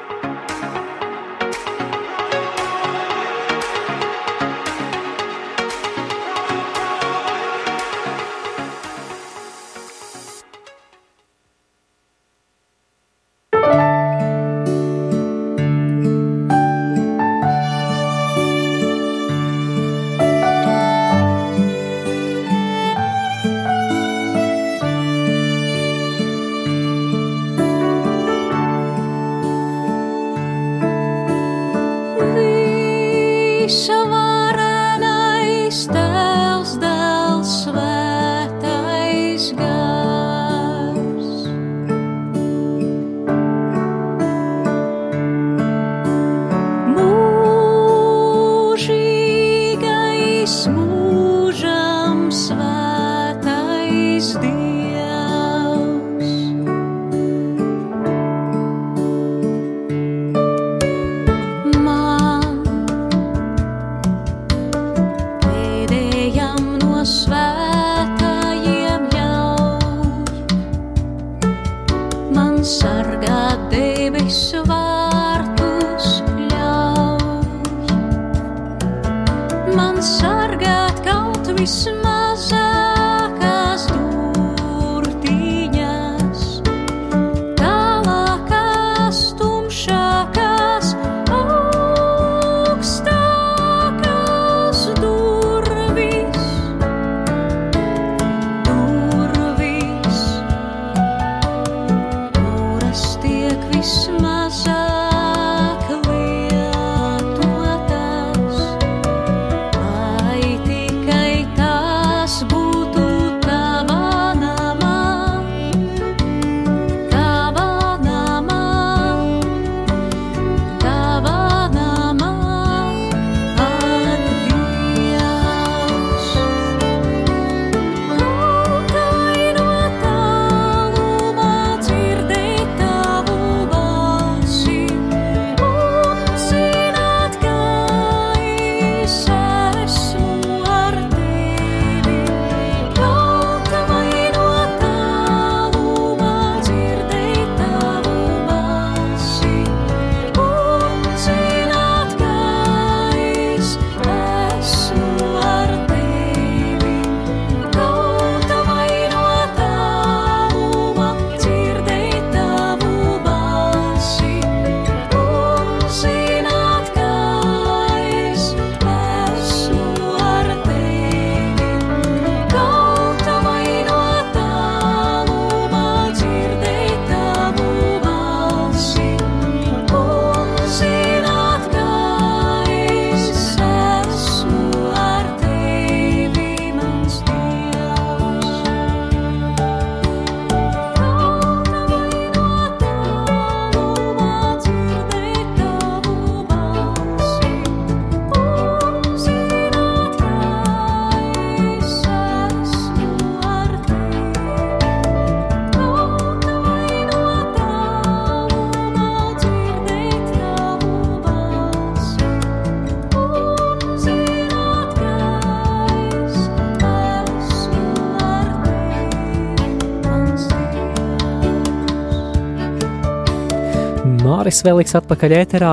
Māris 224.49 224.65
Veliks 224.65 224.95
atpakaļ 224.97 225.33
ēterā. 225.43 225.71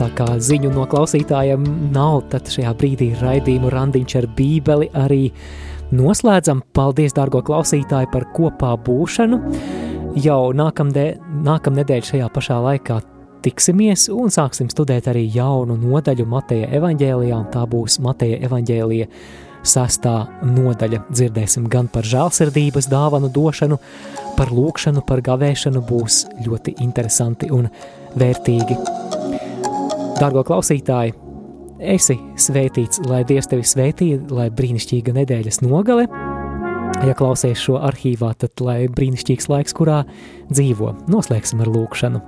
Tā 0.00 0.06
kā 0.18 0.24
ziņu 0.42 0.72
no 0.74 0.82
klausītājiem 0.90 1.62
nav, 1.94 2.24
tad 2.32 2.48
šajā 2.50 2.72
brīdī 2.74 3.12
raidījumu 3.20 3.70
randiņš 3.70 4.14
ar 4.18 4.26
bībeli 4.34 4.88
arī 4.98 5.28
noslēdzam. 5.94 6.64
Paldies, 6.74 7.14
dārgo 7.14 7.38
klausītāji, 7.46 8.08
par 8.10 8.24
kopā 8.34 8.72
būšanu. 8.82 9.38
Jau 10.24 10.40
nākamnedēļ 10.58 12.02
šajā 12.08 12.26
pašā 12.34 12.56
laikā 12.64 12.96
tiksimies 13.46 14.08
un 14.10 14.34
sāksim 14.34 14.72
studēt 14.74 15.06
arī 15.12 15.28
jaunu 15.30 15.76
nodaļu 15.78 16.26
Mateja 16.26 16.72
evaņģēlijā, 16.80 17.38
un 17.44 17.52
tā 17.54 17.62
būs 17.70 18.00
Mateja 18.02 18.40
evaņģēlija 18.48 19.06
sastā 19.66 20.16
nodaļa. 20.42 21.04
Dzirdēsim 21.12 21.68
gan 21.70 21.86
par 21.94 22.10
žēlsirdības 22.10 22.90
dāvanu 22.90 23.30
došanu, 23.30 23.78
par 24.34 24.50
lūkšanu, 24.50 25.06
par 25.06 25.22
gavēšanu 25.30 25.84
būs 25.86 26.24
ļoti 26.42 26.74
interesanti 26.82 27.52
un 27.54 27.70
vērtīgi. 28.20 28.76
Dargo 30.16 30.42
klausītāji, 30.48 31.14
esi 31.80 32.16
svētīts, 32.40 33.02
lai 33.08 33.22
Dievs 33.28 33.50
tevi 33.50 33.66
svētī, 33.68 34.14
lai 34.32 34.48
brīnišķīga 34.54 35.12
nedēļas 35.18 35.60
nogale. 35.64 36.06
Ja 37.04 37.12
klausies 37.16 37.60
šo 37.60 37.76
arhīvā, 37.84 38.32
tad 38.40 38.62
lai 38.64 38.86
brīnišķīgs 38.88 39.50
laiks, 39.52 39.76
kurā 39.76 40.00
dzīvo, 40.48 40.94
noslēgsim 41.12 41.60
ar 41.60 41.70
lūkšanu. 41.74 42.22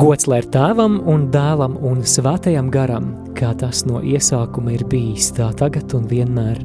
Gods 0.00 0.24
lai 0.24 0.38
ir 0.40 0.46
tēvam 0.48 0.94
un 1.12 1.26
dēlam 1.34 1.74
un 1.84 2.00
svētajam 2.08 2.70
garam, 2.72 3.10
kā 3.36 3.50
tas 3.60 3.82
no 3.84 4.00
iesākuma 4.00 4.72
ir 4.72 4.86
bijis, 4.88 5.28
tā 5.36 5.50
tagad 5.58 5.92
un 5.98 6.06
vienmēr, 6.08 6.62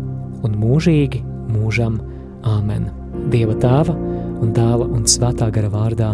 un 0.47 0.55
mūžīgi 0.61 1.20
mūžam 1.51 1.99
Āmen. 2.47 2.88
Dieva 3.34 3.57
tēva 3.59 3.97
un 4.39 4.53
dēla 4.55 4.88
un 4.93 5.03
svētā 5.09 5.49
gara 5.51 5.68
vārdā 5.74 6.13